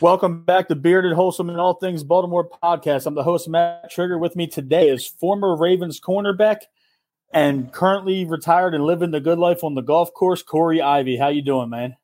Welcome 0.00 0.44
back 0.44 0.68
to 0.68 0.76
Bearded 0.76 1.12
Wholesome 1.14 1.50
and 1.50 1.58
All 1.58 1.74
Things 1.74 2.04
Baltimore 2.04 2.48
podcast. 2.62 3.04
I'm 3.06 3.16
the 3.16 3.24
host, 3.24 3.48
Matt 3.48 3.90
Trigger. 3.90 4.16
With 4.16 4.36
me 4.36 4.46
today 4.46 4.90
is 4.90 5.04
former 5.04 5.56
Ravens 5.56 5.98
cornerback 5.98 6.58
and 7.32 7.72
currently 7.72 8.24
retired 8.24 8.76
and 8.76 8.84
living 8.84 9.10
the 9.10 9.18
good 9.18 9.40
life 9.40 9.64
on 9.64 9.74
the 9.74 9.80
golf 9.80 10.14
course, 10.14 10.40
Corey 10.40 10.80
Ivy. 10.80 11.16
How 11.16 11.30
you 11.30 11.42
doing, 11.42 11.68
man? 11.68 11.96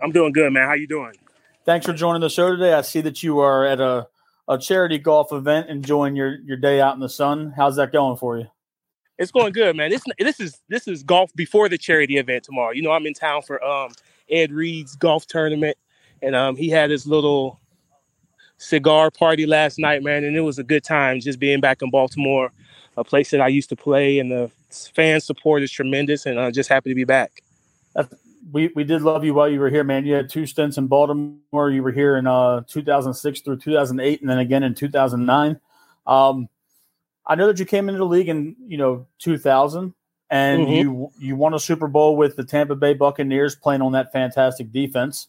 I'm 0.00 0.12
doing 0.12 0.32
good, 0.32 0.50
man. 0.50 0.66
How 0.66 0.72
you 0.72 0.86
doing? 0.86 1.12
Thanks 1.66 1.84
for 1.84 1.92
joining 1.92 2.22
the 2.22 2.30
show 2.30 2.52
today. 2.52 2.72
I 2.72 2.80
see 2.80 3.02
that 3.02 3.22
you 3.22 3.40
are 3.40 3.66
at 3.66 3.82
a, 3.82 4.08
a 4.48 4.56
charity 4.56 4.96
golf 4.96 5.30
event, 5.30 5.68
enjoying 5.68 6.16
your, 6.16 6.36
your 6.46 6.56
day 6.56 6.80
out 6.80 6.94
in 6.94 7.00
the 7.00 7.08
sun. 7.10 7.52
How's 7.54 7.76
that 7.76 7.92
going 7.92 8.16
for 8.16 8.38
you? 8.38 8.46
It's 9.18 9.30
going 9.30 9.52
good, 9.52 9.76
man. 9.76 9.90
This 9.90 10.02
this 10.18 10.40
is 10.40 10.58
this 10.70 10.88
is 10.88 11.02
golf 11.02 11.30
before 11.34 11.68
the 11.68 11.76
charity 11.76 12.16
event 12.16 12.44
tomorrow. 12.44 12.72
You 12.72 12.80
know, 12.80 12.92
I'm 12.92 13.04
in 13.04 13.12
town 13.12 13.42
for 13.42 13.62
um 13.62 13.92
Ed 14.30 14.52
Reed's 14.52 14.96
golf 14.96 15.26
tournament 15.26 15.76
and 16.22 16.36
um, 16.36 16.56
he 16.56 16.68
had 16.68 16.90
his 16.90 17.06
little 17.06 17.60
cigar 18.62 19.10
party 19.10 19.44
last 19.44 19.78
night, 19.78 20.02
man, 20.02 20.24
and 20.24 20.36
it 20.36 20.40
was 20.40 20.58
a 20.58 20.64
good 20.64 20.84
time 20.84 21.20
just 21.20 21.38
being 21.38 21.60
back 21.60 21.82
in 21.82 21.90
Baltimore, 21.90 22.52
a 22.96 23.04
place 23.04 23.30
that 23.30 23.40
I 23.40 23.48
used 23.48 23.68
to 23.70 23.76
play, 23.76 24.18
and 24.18 24.30
the 24.30 24.50
fan 24.94 25.20
support 25.20 25.62
is 25.62 25.70
tremendous, 25.70 26.24
and 26.24 26.38
I'm 26.38 26.52
just 26.52 26.68
happy 26.68 26.90
to 26.90 26.94
be 26.94 27.04
back. 27.04 27.42
We 28.52 28.70
we 28.74 28.84
did 28.84 29.02
love 29.02 29.24
you 29.24 29.34
while 29.34 29.48
you 29.48 29.60
were 29.60 29.70
here, 29.70 29.84
man. 29.84 30.04
You 30.04 30.14
had 30.14 30.28
two 30.28 30.46
stints 30.46 30.76
in 30.76 30.86
Baltimore. 30.86 31.70
You 31.70 31.82
were 31.82 31.92
here 31.92 32.16
in 32.16 32.26
uh, 32.26 32.62
2006 32.66 33.40
through 33.40 33.58
2008, 33.58 34.20
and 34.20 34.30
then 34.30 34.38
again 34.38 34.62
in 34.62 34.74
2009. 34.74 35.60
Um, 36.06 36.48
I 37.24 37.34
know 37.36 37.46
that 37.46 37.58
you 37.58 37.64
came 37.64 37.88
into 37.88 37.98
the 37.98 38.06
league 38.06 38.28
in 38.28 38.56
you 38.66 38.78
know 38.78 39.06
2000, 39.20 39.94
and 40.30 40.62
mm-hmm. 40.62 40.72
you 40.72 41.10
you 41.18 41.36
won 41.36 41.54
a 41.54 41.58
Super 41.58 41.88
Bowl 41.88 42.16
with 42.16 42.36
the 42.36 42.44
Tampa 42.44 42.74
Bay 42.74 42.94
Buccaneers, 42.94 43.54
playing 43.54 43.80
on 43.80 43.92
that 43.92 44.12
fantastic 44.12 44.72
defense 44.72 45.28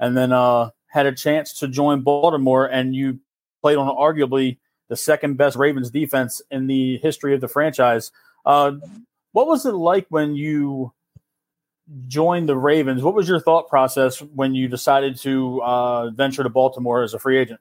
and 0.00 0.16
then 0.16 0.32
uh, 0.32 0.70
had 0.86 1.06
a 1.06 1.12
chance 1.12 1.52
to 1.60 1.68
join 1.68 2.02
Baltimore, 2.02 2.66
and 2.66 2.94
you 2.94 3.20
played 3.62 3.76
on 3.76 3.88
arguably 3.94 4.58
the 4.88 4.96
second 4.96 5.36
best 5.36 5.56
Ravens 5.56 5.90
defense 5.90 6.40
in 6.50 6.66
the 6.66 6.98
history 6.98 7.34
of 7.34 7.40
the 7.40 7.48
franchise. 7.48 8.10
Uh, 8.44 8.72
what 9.32 9.46
was 9.46 9.66
it 9.66 9.72
like 9.72 10.06
when 10.08 10.34
you 10.34 10.92
joined 12.06 12.48
the 12.48 12.56
Ravens? 12.56 13.02
What 13.02 13.14
was 13.14 13.28
your 13.28 13.40
thought 13.40 13.68
process 13.68 14.20
when 14.20 14.54
you 14.54 14.68
decided 14.68 15.16
to 15.18 15.62
uh, 15.62 16.10
venture 16.10 16.42
to 16.42 16.48
Baltimore 16.48 17.02
as 17.02 17.14
a 17.14 17.18
free 17.18 17.38
agent? 17.38 17.60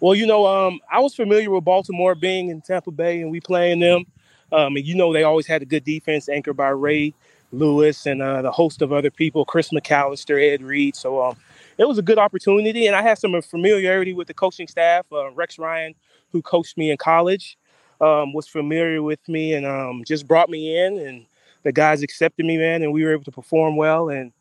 Well, 0.00 0.14
you 0.14 0.26
know, 0.26 0.46
um, 0.46 0.80
I 0.90 1.00
was 1.00 1.14
familiar 1.14 1.50
with 1.50 1.64
Baltimore 1.64 2.14
being 2.14 2.48
in 2.48 2.62
Tampa 2.62 2.90
Bay 2.90 3.20
and 3.20 3.30
we 3.30 3.40
playing 3.40 3.80
them. 3.80 4.06
Um, 4.50 4.76
and 4.76 4.84
you 4.84 4.94
know, 4.94 5.12
they 5.12 5.22
always 5.22 5.46
had 5.46 5.62
a 5.62 5.66
good 5.66 5.84
defense 5.84 6.28
anchored 6.28 6.56
by 6.56 6.70
Ray 6.70 7.14
Lewis 7.52 8.06
and 8.06 8.22
uh, 8.22 8.42
the 8.42 8.52
host 8.52 8.82
of 8.82 8.92
other 8.92 9.10
people, 9.10 9.44
Chris 9.44 9.70
McAlister, 9.70 10.40
Ed 10.52 10.62
Reed. 10.62 10.96
So 10.96 11.22
um, 11.22 11.36
it 11.78 11.86
was 11.86 11.98
a 11.98 12.02
good 12.02 12.18
opportunity, 12.18 12.86
and 12.86 12.94
I 12.94 13.02
had 13.02 13.18
some 13.18 13.40
familiarity 13.42 14.12
with 14.12 14.28
the 14.28 14.34
coaching 14.34 14.68
staff. 14.68 15.06
Uh, 15.12 15.30
Rex 15.32 15.58
Ryan, 15.58 15.94
who 16.32 16.42
coached 16.42 16.76
me 16.76 16.90
in 16.90 16.96
college, 16.96 17.58
um, 18.00 18.32
was 18.32 18.48
familiar 18.48 19.02
with 19.02 19.26
me 19.28 19.54
and 19.54 19.66
um, 19.66 20.02
just 20.06 20.26
brought 20.26 20.48
me 20.48 20.78
in, 20.78 20.98
and 20.98 21.26
the 21.62 21.72
guys 21.72 22.02
accepted 22.02 22.46
me, 22.46 22.56
man, 22.56 22.82
and 22.82 22.92
we 22.92 23.04
were 23.04 23.12
able 23.12 23.24
to 23.24 23.32
perform 23.32 23.76
well, 23.76 24.08
and 24.08 24.32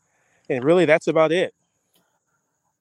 and 0.49 0.63
really 0.63 0.85
that's 0.85 1.07
about 1.07 1.31
it. 1.31 1.53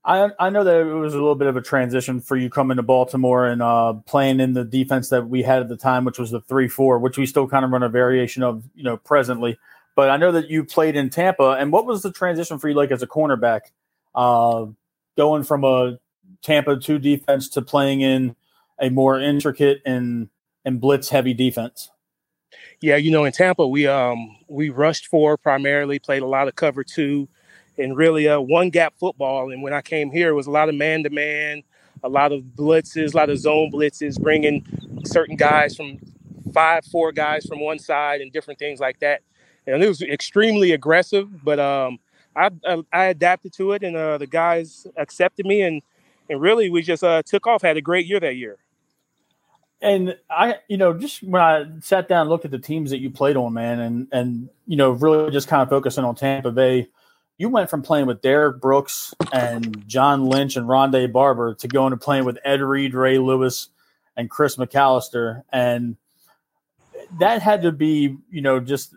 I, 0.05 0.31
I 0.39 0.48
know 0.48 0.65
that 0.65 0.75
it 0.75 0.85
was 0.85 1.13
a 1.13 1.19
little 1.19 1.35
bit 1.35 1.48
of 1.48 1.57
a 1.57 1.61
transition 1.61 2.20
for 2.20 2.37
you 2.37 2.48
coming 2.48 2.79
to 2.79 2.83
Baltimore 2.83 3.47
and 3.47 3.61
uh, 3.61 3.92
playing 4.07 4.41
in 4.41 4.55
the 4.55 4.65
defense 4.65 5.11
that 5.11 5.29
we 5.29 5.42
had 5.42 5.61
at 5.61 5.69
the 5.69 5.77
time, 5.77 6.05
which 6.05 6.19
was 6.19 6.31
the 6.31 6.41
three 6.41 6.69
four, 6.69 6.98
which 6.98 7.19
we 7.19 7.27
still 7.27 7.47
kind 7.47 7.65
of 7.65 7.73
run 7.73 7.83
a 7.83 7.89
variation 7.89 8.42
of, 8.42 8.63
you 8.75 8.85
know, 8.85 8.97
presently. 8.97 9.59
But 9.99 10.11
I 10.11 10.17
know 10.17 10.31
that 10.31 10.49
you 10.49 10.63
played 10.63 10.95
in 10.95 11.11
Tampa. 11.11 11.57
And 11.59 11.73
what 11.73 11.85
was 11.85 12.03
the 12.03 12.13
transition 12.13 12.61
for 12.61 12.69
you 12.69 12.75
like 12.77 12.93
as 12.93 13.03
a 13.03 13.07
cornerback, 13.09 13.63
uh, 14.15 14.67
going 15.17 15.43
from 15.43 15.65
a 15.65 15.99
Tampa 16.41 16.79
two 16.79 17.01
defense 17.01 17.49
to 17.49 17.63
playing 17.63 18.03
in 18.03 18.37
a 18.81 18.91
more 18.91 19.19
intricate 19.21 19.83
and 19.85 20.29
and 20.65 20.81
blitz 20.81 21.09
heavy 21.09 21.35
defense? 21.35 21.91
Yeah, 22.81 22.95
you 22.95 23.11
know, 23.11 23.25
in 23.25 23.33
Tampa 23.33 23.67
we 23.67 23.89
um 23.89 24.37
we 24.47 24.69
rushed 24.69 25.08
four 25.08 25.37
primarily, 25.37 25.98
played 25.98 26.23
a 26.23 26.29
lot 26.29 26.47
of 26.47 26.55
cover 26.55 26.85
two, 26.85 27.29
and 27.77 27.97
really 27.97 28.29
uh 28.29 28.39
one 28.39 28.70
gap 28.70 28.95
football. 29.01 29.51
And 29.51 29.64
when 29.64 29.73
I 29.73 29.83
came 29.83 30.13
here, 30.13 30.29
it 30.29 30.35
was 30.35 30.47
a 30.47 30.53
lot 30.53 30.69
of 30.69 30.77
man 30.77 31.03
to 31.03 31.11
man, 31.11 31.64
a 32.05 32.08
lot 32.08 32.31
of 32.31 32.42
blitzes, 32.57 33.14
a 33.14 33.17
lot 33.17 33.31
of 33.31 33.39
zone 33.39 33.73
blitzes, 33.73 34.23
bringing 34.23 34.64
certain 35.05 35.35
guys 35.35 35.75
from 35.75 35.98
five, 36.55 36.85
four 36.85 37.11
guys 37.11 37.47
from 37.47 37.58
one 37.58 37.81
side, 37.81 38.20
and 38.20 38.33
different 38.33 38.61
things 38.61 38.79
like 38.79 39.01
that 39.01 39.23
and 39.68 39.83
it 39.83 39.89
was 39.89 40.02
extremely 40.02 40.73
aggressive. 40.73 41.45
But 41.45 41.58
um, 41.58 41.98
I, 42.34 42.51
I, 42.67 42.83
I 42.92 43.05
adapted 43.06 43.52
to 43.55 43.73
it, 43.73 43.83
and 43.83 43.96
uh, 43.96 44.18
the 44.18 44.27
guys 44.27 44.86
accepted 44.96 45.46
me, 45.46 45.62
and 45.62 45.83
and 46.30 46.40
really 46.40 46.70
we 46.70 46.83
just 46.83 47.05
uh, 47.05 47.23
took 47.23 47.46
off. 47.46 47.62
Had 47.62 47.77
a 47.77 47.83
great 47.83 48.07
year 48.07 48.20
that 48.20 48.36
year. 48.36 48.57
And 49.80 50.17
I, 50.28 50.57
you 50.67 50.77
know, 50.77 50.92
just 50.92 51.23
when 51.23 51.40
I 51.40 51.67
sat 51.80 52.08
down 52.08 52.23
and 52.23 52.30
looked 52.30 52.45
at 52.45 52.51
the 52.51 52.58
teams 52.58 52.90
that 52.90 52.98
you 52.98 53.11
played 53.11 53.36
on, 53.36 53.52
man, 53.52 53.80
and 53.80 54.08
and 54.12 54.48
you 54.67 54.77
know, 54.77 54.90
really 54.90 55.30
just 55.30 55.48
kind 55.48 55.62
of 55.62 55.68
focusing 55.68 56.05
on 56.05 56.14
Tampa 56.14 56.51
Bay, 56.51 56.89
you 57.36 57.48
went 57.48 57.70
from 57.70 57.83
playing 57.83 58.07
with 58.07 58.20
Derrick 58.20 58.61
Brooks 58.61 59.14
and 59.33 59.86
John 59.86 60.27
Lynch 60.27 60.57
and 60.57 60.67
Rondé 60.67 61.11
Barber 61.11 61.55
to 61.55 61.68
going 61.68 61.92
to 61.92 61.96
playing 61.96 62.24
with 62.24 62.39
Ed 62.45 62.61
Reed, 62.61 62.95
Ray 62.95 63.18
Lewis, 63.18 63.68
and 64.17 64.28
Chris 64.28 64.57
McAlister, 64.57 65.45
and 65.52 65.96
that 67.18 67.40
had 67.40 67.62
to 67.62 67.73
be, 67.73 68.17
you 68.30 68.42
know, 68.42 68.61
just 68.61 68.95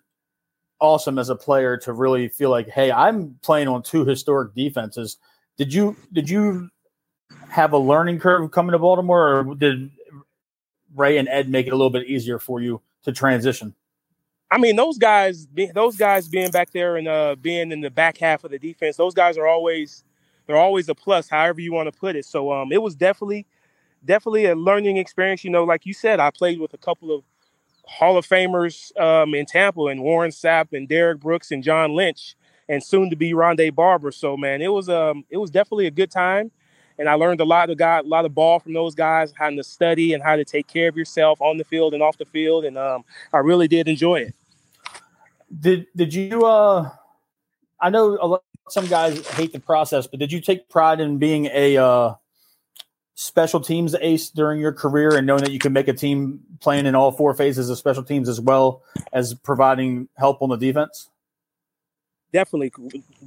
awesome 0.81 1.17
as 1.17 1.29
a 1.29 1.35
player 1.35 1.77
to 1.77 1.93
really 1.93 2.27
feel 2.27 2.49
like, 2.49 2.67
hey, 2.67 2.91
I'm 2.91 3.37
playing 3.41 3.67
on 3.69 3.83
two 3.83 4.03
historic 4.03 4.53
defenses. 4.53 5.17
Did 5.57 5.73
you 5.73 5.95
did 6.11 6.29
you 6.29 6.69
have 7.49 7.71
a 7.71 7.77
learning 7.77 8.19
curve 8.19 8.51
coming 8.51 8.73
to 8.73 8.79
Baltimore, 8.79 9.39
or 9.39 9.55
did 9.55 9.91
Ray 10.95 11.17
and 11.17 11.29
Ed 11.29 11.49
make 11.49 11.67
it 11.67 11.73
a 11.73 11.75
little 11.75 11.89
bit 11.89 12.07
easier 12.07 12.39
for 12.39 12.59
you 12.59 12.81
to 13.03 13.11
transition? 13.11 13.73
I 14.49 14.57
mean, 14.57 14.75
those 14.75 14.97
guys, 14.97 15.47
those 15.73 15.95
guys 15.95 16.27
being 16.27 16.51
back 16.51 16.71
there 16.71 16.97
and 16.97 17.07
uh, 17.07 17.35
being 17.41 17.71
in 17.71 17.79
the 17.79 17.89
back 17.89 18.17
half 18.17 18.43
of 18.43 18.51
the 18.51 18.59
defense, 18.59 18.97
those 18.97 19.13
guys 19.13 19.37
are 19.37 19.47
always 19.47 20.03
they're 20.45 20.57
always 20.57 20.89
a 20.89 20.95
plus, 20.95 21.29
however 21.29 21.61
you 21.61 21.71
want 21.71 21.91
to 21.91 21.97
put 21.97 22.15
it. 22.15 22.25
So 22.25 22.51
um, 22.51 22.71
it 22.71 22.81
was 22.81 22.95
definitely 22.95 23.45
definitely 24.03 24.45
a 24.45 24.55
learning 24.55 24.97
experience. 24.97 25.43
You 25.43 25.51
know, 25.51 25.63
like 25.63 25.85
you 25.85 25.93
said, 25.93 26.19
I 26.19 26.31
played 26.31 26.59
with 26.59 26.73
a 26.73 26.77
couple 26.77 27.15
of 27.15 27.23
Hall 27.85 28.17
of 28.17 28.27
Famers 28.27 28.97
um, 28.99 29.33
in 29.33 29.45
Tampa 29.45 29.85
and 29.85 30.01
Warren 30.01 30.31
Sapp 30.31 30.73
and 30.73 30.87
Derrick 30.87 31.19
Brooks 31.19 31.51
and 31.51 31.63
John 31.63 31.95
Lynch 31.95 32.35
and 32.71 32.81
soon 32.81 33.09
to 33.09 33.15
be 33.17 33.33
Rondé 33.33 33.73
Barber. 33.73 34.11
So 34.11 34.37
man, 34.37 34.61
it 34.61 34.69
was 34.69 34.89
um 34.89 35.25
it 35.29 35.37
was 35.37 35.51
definitely 35.51 35.87
a 35.87 35.91
good 35.91 36.09
time. 36.09 36.51
And 36.97 37.09
I 37.09 37.13
learned 37.13 37.41
a 37.41 37.45
lot 37.45 37.69
of 37.69 37.77
got 37.77 38.05
a 38.05 38.07
lot 38.07 38.25
of 38.25 38.33
ball 38.33 38.59
from 38.59 38.73
those 38.73 38.95
guys, 38.95 39.33
how 39.37 39.49
to 39.49 39.63
study 39.63 40.13
and 40.13 40.23
how 40.23 40.35
to 40.35 40.45
take 40.45 40.67
care 40.67 40.87
of 40.87 40.95
yourself 40.95 41.41
on 41.41 41.57
the 41.57 41.63
field 41.63 41.93
and 41.93 42.01
off 42.01 42.17
the 42.17 42.25
field. 42.25 42.63
And 42.63 42.77
um, 42.77 43.03
I 43.33 43.39
really 43.39 43.67
did 43.67 43.87
enjoy 43.87 44.21
it. 44.21 44.35
Did 45.59 45.87
did 45.95 46.13
you 46.13 46.45
uh 46.45 46.89
I 47.79 47.89
know 47.89 48.07
lot, 48.07 48.43
some 48.69 48.87
guys 48.87 49.27
hate 49.27 49.51
the 49.51 49.59
process, 49.59 50.07
but 50.07 50.19
did 50.19 50.31
you 50.31 50.39
take 50.39 50.69
pride 50.69 51.01
in 51.01 51.17
being 51.17 51.47
a 51.47 51.77
uh 51.77 52.13
special 53.21 53.59
teams 53.59 53.93
ace 54.01 54.31
during 54.31 54.59
your 54.59 54.73
career 54.73 55.15
and 55.15 55.27
knowing 55.27 55.43
that 55.43 55.51
you 55.51 55.59
can 55.59 55.71
make 55.71 55.87
a 55.87 55.93
team 55.93 56.39
playing 56.59 56.87
in 56.87 56.95
all 56.95 57.11
four 57.11 57.35
phases 57.35 57.69
of 57.69 57.77
special 57.77 58.01
teams 58.01 58.27
as 58.27 58.41
well 58.41 58.81
as 59.13 59.35
providing 59.35 60.09
help 60.17 60.41
on 60.41 60.49
the 60.49 60.57
defense? 60.57 61.07
Definitely, 62.33 62.71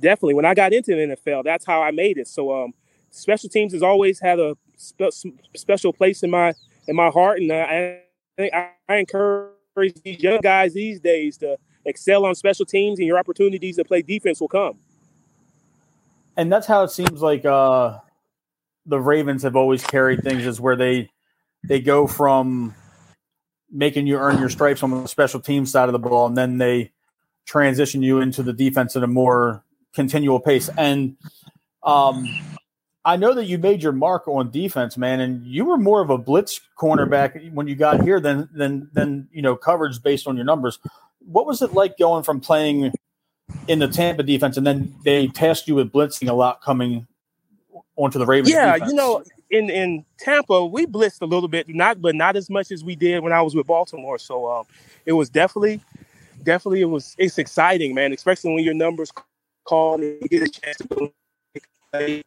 definitely. 0.01 0.35
When 0.35 0.47
I 0.47 0.55
got 0.55 0.73
into 0.73 0.97
the 0.97 1.15
NFL, 1.15 1.45
that's 1.45 1.65
how 1.65 1.81
I 1.81 1.93
made 1.93 2.19
it. 2.19 2.27
So, 2.27 2.65
um, 2.65 2.75
special 3.11 3.49
teams 3.49 3.73
has 3.73 3.85
always 3.85 4.19
had 4.19 4.41
a 4.41 4.57
spe- 4.77 5.15
special 5.55 5.93
place 5.93 6.25
in 6.25 6.31
my 6.31 6.55
in 6.89 6.97
my 6.97 7.11
heart, 7.11 7.39
and 7.39 7.53
I, 7.53 8.01
I, 8.37 8.71
I 8.89 8.97
encourage 8.97 9.95
these 10.03 10.21
young 10.21 10.41
guys 10.41 10.75
these 10.75 10.99
days 10.99 11.39
to 11.39 11.57
excel 11.85 12.25
on 12.25 12.35
special 12.35 12.67
teams, 12.67 12.99
and 12.99 13.07
your 13.07 13.19
opportunities 13.19 13.77
to 13.77 13.85
play 13.85 14.03
defense 14.03 14.41
will 14.41 14.49
come. 14.49 14.77
And 16.37 16.53
that's 16.53 16.67
how 16.67 16.83
it 16.83 16.91
seems 16.91 17.23
like 17.23 17.45
uh, 17.45 17.99
the 18.87 19.01
Ravens 19.01 19.43
have 19.43 19.57
always 19.57 19.85
carried 19.85 20.23
things 20.23 20.47
is 20.47 20.61
where 20.61 20.77
they 20.77 21.11
they 21.67 21.81
go 21.81 22.07
from 22.07 22.75
making 23.71 24.07
you 24.07 24.17
earn 24.17 24.39
your 24.39 24.51
stripes 24.51 24.83
on 24.83 24.91
the 24.91 25.07
special 25.07 25.41
team 25.41 25.67
side 25.67 25.89
of 25.89 25.93
the 25.93 25.99
ball, 25.99 26.27
and 26.27 26.37
then 26.37 26.59
they 26.59 26.93
transition 27.47 28.03
you 28.03 28.21
into 28.21 28.43
the 28.43 28.53
defense 28.53 28.97
at 28.97 29.03
a 29.03 29.07
more 29.07 29.65
continual 29.95 30.41
pace. 30.41 30.71
And 30.77 31.17
um, 31.83 32.27
I 33.05 33.17
know 33.17 33.35
that 33.35 33.47
you 33.47 33.59
made 33.59 33.83
your 33.83 33.93
mark 33.93 34.27
on 34.29 34.51
defense, 34.51 34.97
man, 34.97 35.21
and 35.21 35.45
you 35.47 35.65
were 35.65 35.77
more 35.77 36.01
of 36.01 36.11
a 36.11 36.19
blitz 36.19 36.61
cornerback 36.79 37.53
when 37.53 37.67
you 37.67 37.75
got 37.75 38.03
here 38.03 38.21
than 38.21 38.49
than 38.55 38.89
than 38.93 39.29
you 39.33 39.43
know 39.43 39.57
coverage 39.57 40.03
based 40.03 40.27
on 40.27 40.37
your 40.37 40.45
numbers. 40.45 40.79
What 41.21 41.47
was 41.47 41.63
it 41.63 41.73
like 41.73 41.97
going 41.99 42.23
from 42.23 42.41
playing 42.41 42.93
in 43.69 43.79
the 43.79 43.89
Tampa 43.89 44.23
defense 44.23 44.57
and 44.57 44.67
then 44.67 44.95
they 45.05 45.27
tasked 45.29 45.69
you 45.69 45.75
with 45.75 45.93
blitzing 45.93 46.29
a 46.29 46.33
lot 46.33 46.63
coming 46.63 47.07
onto 47.97 48.19
the 48.19 48.27
Ravens. 48.27 48.51
Yeah, 48.51 48.75
defense. 48.75 48.91
you 48.91 48.97
know, 48.97 49.23
in 49.51 49.71
in 49.71 50.05
Tampa, 50.19 50.65
we 50.65 50.87
blitzed 50.87 51.23
a 51.23 51.27
little 51.27 51.49
bit, 51.49 51.69
not 51.69 52.01
but 52.01 52.15
not 52.15 52.37
as 52.37 52.51
much 52.51 52.71
as 52.73 52.85
we 52.85 52.97
did 52.97 53.23
when 53.23 53.33
I 53.33 53.43
was 53.43 53.55
with 53.55 53.67
Baltimore. 53.67 54.19
So 54.19 54.51
um, 54.51 54.65
it 55.07 55.13
was 55.13 55.29
definitely, 55.29 55.81
definitely 56.43 56.81
it 56.81 56.87
was 56.87 57.15
it's 57.19 57.39
exciting, 57.39 57.95
man. 57.95 58.13
Especially 58.13 58.55
when 58.55 58.65
your 58.65 58.75
numbers 58.75 59.13
call 59.65 59.95
and 59.95 60.19
you 60.21 60.29
get 60.29 60.43
a 60.43 60.49
chance 60.49 60.77
to 60.79 61.13
play 61.93 62.23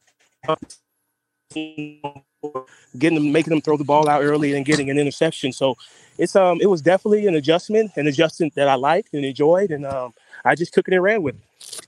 getting 2.98 3.18
them, 3.18 3.32
making 3.32 3.52
them 3.52 3.62
throw 3.62 3.78
the 3.78 3.84
ball 3.84 4.10
out 4.10 4.24
early 4.24 4.54
and 4.54 4.66
getting 4.66 4.90
an 4.90 4.98
interception. 4.98 5.52
So 5.52 5.76
it's 6.18 6.36
um 6.36 6.60
it 6.62 6.68
was 6.68 6.82
definitely 6.82 7.28
an 7.28 7.36
adjustment, 7.36 7.92
an 7.96 8.08
adjustment 8.08 8.56
that 8.56 8.68
I 8.68 8.76
liked 8.76 9.14
and 9.14 9.26
enjoyed, 9.26 9.72
and 9.72 9.86
um 9.86 10.14
I 10.46 10.56
just 10.56 10.74
took 10.74 10.88
it 10.88 10.94
and 10.94 11.04
ran 11.04 11.24
with 11.24 11.36
it. 11.36 11.87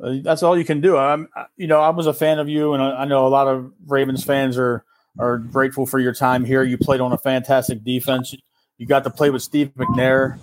That's 0.00 0.42
all 0.42 0.58
you 0.58 0.64
can 0.64 0.80
do. 0.80 0.96
I'm, 0.96 1.28
you 1.56 1.66
know, 1.66 1.80
I 1.80 1.90
was 1.90 2.06
a 2.06 2.14
fan 2.14 2.38
of 2.38 2.48
you, 2.48 2.74
and 2.74 2.82
I 2.82 3.04
know 3.04 3.26
a 3.26 3.28
lot 3.28 3.46
of 3.48 3.72
Ravens 3.86 4.24
fans 4.24 4.58
are 4.58 4.84
are 5.18 5.38
grateful 5.38 5.86
for 5.86 6.00
your 6.00 6.12
time 6.12 6.44
here. 6.44 6.62
You 6.62 6.76
played 6.76 7.00
on 7.00 7.12
a 7.12 7.18
fantastic 7.18 7.84
defense. 7.84 8.34
You 8.78 8.86
got 8.86 9.04
to 9.04 9.10
play 9.10 9.30
with 9.30 9.42
Steve 9.42 9.70
McNair. 9.76 10.38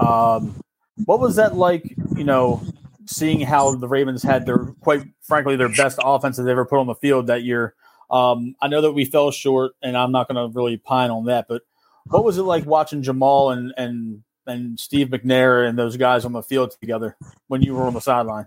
Um, 0.00 0.60
what 1.06 1.20
was 1.20 1.36
that 1.36 1.56
like? 1.56 1.96
You 2.14 2.24
know, 2.24 2.62
seeing 3.06 3.40
how 3.40 3.74
the 3.74 3.88
Ravens 3.88 4.22
had 4.22 4.46
their, 4.46 4.58
quite 4.80 5.02
frankly, 5.22 5.56
their 5.56 5.68
best 5.68 5.98
offense 6.02 6.36
they 6.36 6.50
ever 6.50 6.64
put 6.64 6.78
on 6.78 6.86
the 6.86 6.94
field 6.94 7.28
that 7.28 7.42
year. 7.42 7.74
Um, 8.10 8.54
I 8.60 8.68
know 8.68 8.82
that 8.82 8.92
we 8.92 9.04
fell 9.04 9.30
short, 9.30 9.72
and 9.82 9.96
I'm 9.96 10.12
not 10.12 10.28
going 10.28 10.36
to 10.36 10.54
really 10.56 10.76
pine 10.76 11.10
on 11.10 11.26
that. 11.26 11.46
But 11.48 11.62
what 12.06 12.24
was 12.24 12.38
it 12.38 12.42
like 12.42 12.66
watching 12.66 13.02
Jamal 13.02 13.50
and 13.50 13.72
and 13.76 14.22
and 14.46 14.78
Steve 14.78 15.08
McNair 15.08 15.68
and 15.68 15.78
those 15.78 15.96
guys 15.96 16.24
on 16.24 16.32
the 16.32 16.42
field 16.42 16.72
together 16.80 17.16
when 17.48 17.62
you 17.62 17.74
were 17.74 17.84
on 17.84 17.94
the 17.94 18.00
sideline? 18.00 18.46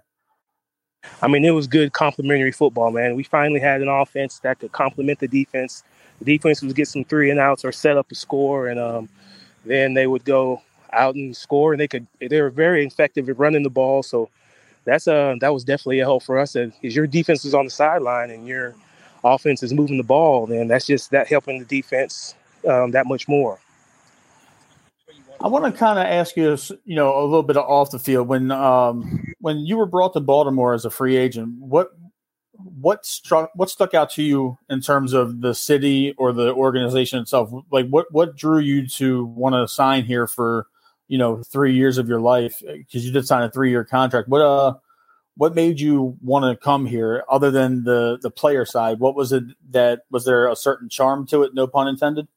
I 1.22 1.28
mean, 1.28 1.46
it 1.46 1.52
was 1.52 1.68
good 1.68 1.94
complementary 1.94 2.52
football, 2.52 2.92
man. 2.92 3.16
We 3.16 3.24
finally 3.24 3.60
had 3.60 3.82
an 3.82 3.88
offense 3.88 4.40
that 4.40 4.60
could 4.60 4.72
complement 4.72 5.20
the 5.20 5.28
defense. 5.28 5.84
The 6.20 6.26
defense 6.26 6.62
would 6.62 6.76
get 6.76 6.88
some 6.88 7.04
three 7.04 7.30
and 7.30 7.40
outs 7.40 7.66
or 7.66 7.72
set 7.72 7.98
up 7.98 8.12
a 8.12 8.16
score, 8.16 8.68
and 8.68 8.80
um, 8.80 9.10
then 9.66 9.94
they 9.94 10.08
would 10.08 10.26
go 10.26 10.62
out 10.92 11.16
and 11.16 11.36
score. 11.36 11.74
And 11.74 11.80
they 11.80 11.88
could 11.88 12.08
they 12.20 12.42
were 12.42 12.50
very 12.50 12.86
effective 12.86 13.30
at 13.30 13.38
running 13.38 13.64
the 13.64 13.70
ball. 13.70 14.04
So 14.04 14.30
that's 14.86 15.08
uh 15.08 15.36
that 15.40 15.54
was 15.54 15.64
definitely 15.64 16.00
a 16.00 16.06
help 16.06 16.24
for 16.24 16.40
us. 16.40 16.56
And 16.56 16.74
Is 16.82 16.96
your 16.96 17.08
defense 17.08 17.46
is 17.46 17.54
on 17.54 17.66
the 17.66 17.72
sideline 17.72 18.30
and 18.30 18.48
your 18.48 18.76
offense 19.24 19.64
is 19.64 19.74
moving 19.74 19.98
the 19.98 20.04
ball, 20.04 20.46
then 20.46 20.68
that's 20.68 20.86
just 20.86 21.12
that 21.12 21.28
helping 21.28 21.60
the 21.60 21.66
defense 21.66 22.36
um, 22.68 22.92
that 22.92 23.08
much 23.08 23.28
more. 23.28 23.60
I 25.42 25.48
want 25.48 25.66
to 25.66 25.78
kind 25.78 26.00
of 26.00 26.06
ask 26.06 26.38
you, 26.38 26.58
you 26.86 26.96
know, 26.96 27.20
a 27.20 27.24
little 27.24 27.44
bit 27.44 27.58
of 27.58 27.70
off 27.70 27.92
the 27.92 28.00
field 28.00 28.28
when 28.28 28.52
um, 28.52 29.23
when 29.44 29.66
you 29.66 29.76
were 29.76 29.86
brought 29.86 30.14
to 30.14 30.22
Baltimore 30.22 30.74
as 30.74 30.86
a 30.86 30.90
free 30.90 31.18
agent. 31.18 31.60
What 31.60 31.90
what 32.80 33.06
struck 33.06 33.52
what 33.56 33.70
stuck 33.70 33.94
out 33.94 34.10
to 34.12 34.24
you 34.24 34.58
in 34.70 34.80
terms 34.80 35.12
of 35.12 35.42
the 35.42 35.54
city 35.54 36.14
or 36.18 36.32
the 36.32 36.54
organization 36.54 37.20
itself? 37.20 37.52
Like, 37.70 37.90
what 37.90 38.06
what 38.12 38.38
drew 38.38 38.60
you 38.60 38.88
to 38.88 39.26
want 39.26 39.54
to 39.54 39.68
sign 39.68 40.06
here 40.06 40.28
for 40.28 40.68
you 41.10 41.18
know 41.18 41.44
three 41.44 41.74
years 41.74 41.98
of 41.98 42.08
your 42.08 42.22
life 42.22 42.62
because 42.66 43.06
you 43.06 43.12
did 43.12 43.28
sign 43.28 43.44
a 43.44 43.52
three 43.52 43.70
year 43.70 43.84
contract. 43.84 44.30
What 44.30 44.42
uh 44.42 44.76
what 45.36 45.56
made 45.56 45.78
you 45.78 46.18
want 46.22 46.46
to 46.46 46.64
come 46.64 46.86
here 46.86 47.26
other 47.30 47.52
than 47.52 47.84
the 47.84 48.20
the 48.22 48.32
player 48.32 48.66
side? 48.66 49.00
What 49.00 49.14
was 49.14 49.34
it 49.34 49.44
that 49.72 50.04
was 50.10 50.24
there 50.24 50.48
a 50.48 50.56
certain 50.56 50.88
charm 50.88 51.28
to 51.28 51.44
it? 51.44 51.54
No 51.54 51.68
pun 51.68 51.90
intended. 51.90 52.30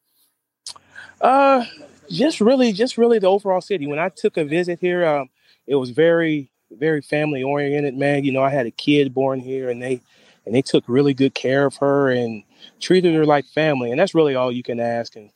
Uh 1.20 1.64
just 2.11 2.41
really, 2.41 2.73
just 2.73 2.99
really 2.99 3.19
the 3.19 3.26
overall 3.26 3.61
city. 3.61 3.87
When 3.87 3.99
I 3.99 4.09
took 4.09 4.37
a 4.37 4.44
visit 4.44 4.79
here, 4.81 5.06
um, 5.06 5.29
it 5.67 5.75
was 5.75 5.91
very, 5.91 6.50
very 6.70 7.00
family 7.00 7.42
oriented, 7.42 7.96
man. 7.96 8.24
You 8.24 8.32
know, 8.32 8.42
I 8.42 8.50
had 8.50 8.66
a 8.66 8.70
kid 8.70 9.14
born 9.14 9.40
here, 9.40 9.70
and 9.70 9.82
they 9.82 10.00
and 10.44 10.54
they 10.54 10.62
took 10.62 10.84
really 10.86 11.14
good 11.14 11.34
care 11.34 11.66
of 11.66 11.76
her 11.76 12.10
and 12.10 12.42
treated 12.80 13.14
her 13.14 13.24
like 13.24 13.44
family, 13.46 13.90
and 13.90 13.98
that's 13.98 14.14
really 14.14 14.34
all 14.34 14.52
you 14.52 14.62
can 14.62 14.80
ask. 14.80 15.16
And 15.16 15.30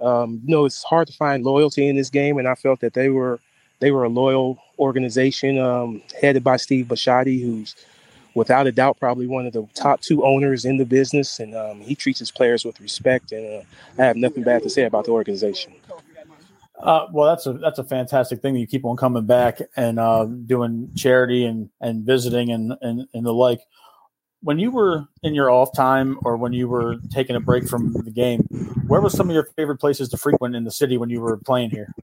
um, 0.00 0.40
you 0.44 0.54
know, 0.54 0.64
it's 0.64 0.82
hard 0.82 1.06
to 1.08 1.12
find 1.12 1.44
loyalty 1.44 1.88
in 1.88 1.96
this 1.96 2.10
game, 2.10 2.38
and 2.38 2.48
I 2.48 2.54
felt 2.54 2.80
that 2.80 2.94
they 2.94 3.08
were 3.08 3.40
they 3.80 3.90
were 3.90 4.04
a 4.04 4.08
loyal 4.08 4.58
organization 4.78 5.58
um, 5.58 6.02
headed 6.20 6.44
by 6.44 6.56
Steve 6.56 6.86
Bisciotti, 6.86 7.42
who's 7.42 7.74
without 8.34 8.66
a 8.66 8.72
doubt 8.72 8.98
probably 8.98 9.26
one 9.26 9.46
of 9.46 9.52
the 9.52 9.66
top 9.74 10.00
two 10.00 10.24
owners 10.24 10.64
in 10.64 10.76
the 10.78 10.84
business, 10.84 11.38
and 11.38 11.54
um, 11.54 11.80
he 11.80 11.94
treats 11.94 12.18
his 12.18 12.30
players 12.30 12.64
with 12.64 12.80
respect. 12.80 13.32
And 13.32 13.62
uh, 13.62 14.02
I 14.02 14.06
have 14.06 14.16
nothing 14.16 14.42
bad 14.42 14.62
to 14.62 14.70
say 14.70 14.84
about 14.84 15.04
the 15.04 15.10
organization. 15.12 15.72
Uh, 16.82 17.06
well, 17.12 17.28
that's 17.28 17.46
a 17.46 17.52
that's 17.54 17.78
a 17.78 17.84
fantastic 17.84 18.42
thing 18.42 18.54
that 18.54 18.60
you 18.60 18.66
keep 18.66 18.84
on 18.84 18.96
coming 18.96 19.24
back 19.24 19.60
and 19.76 20.00
uh, 20.00 20.24
doing 20.24 20.90
charity 20.96 21.44
and 21.44 21.70
and 21.80 22.04
visiting 22.04 22.50
and, 22.50 22.74
and 22.80 23.06
and 23.14 23.24
the 23.24 23.32
like. 23.32 23.60
When 24.42 24.58
you 24.58 24.72
were 24.72 25.06
in 25.22 25.34
your 25.34 25.50
off 25.50 25.72
time 25.72 26.18
or 26.24 26.36
when 26.36 26.52
you 26.52 26.66
were 26.66 26.96
taking 27.12 27.36
a 27.36 27.40
break 27.40 27.68
from 27.68 27.92
the 27.92 28.10
game, 28.10 28.40
where 28.88 29.00
was 29.00 29.16
some 29.16 29.28
of 29.28 29.34
your 29.34 29.44
favorite 29.56 29.78
places 29.78 30.08
to 30.08 30.16
frequent 30.16 30.56
in 30.56 30.64
the 30.64 30.72
city 30.72 30.98
when 30.98 31.08
you 31.10 31.20
were 31.20 31.36
playing 31.36 31.70
here? 31.70 31.94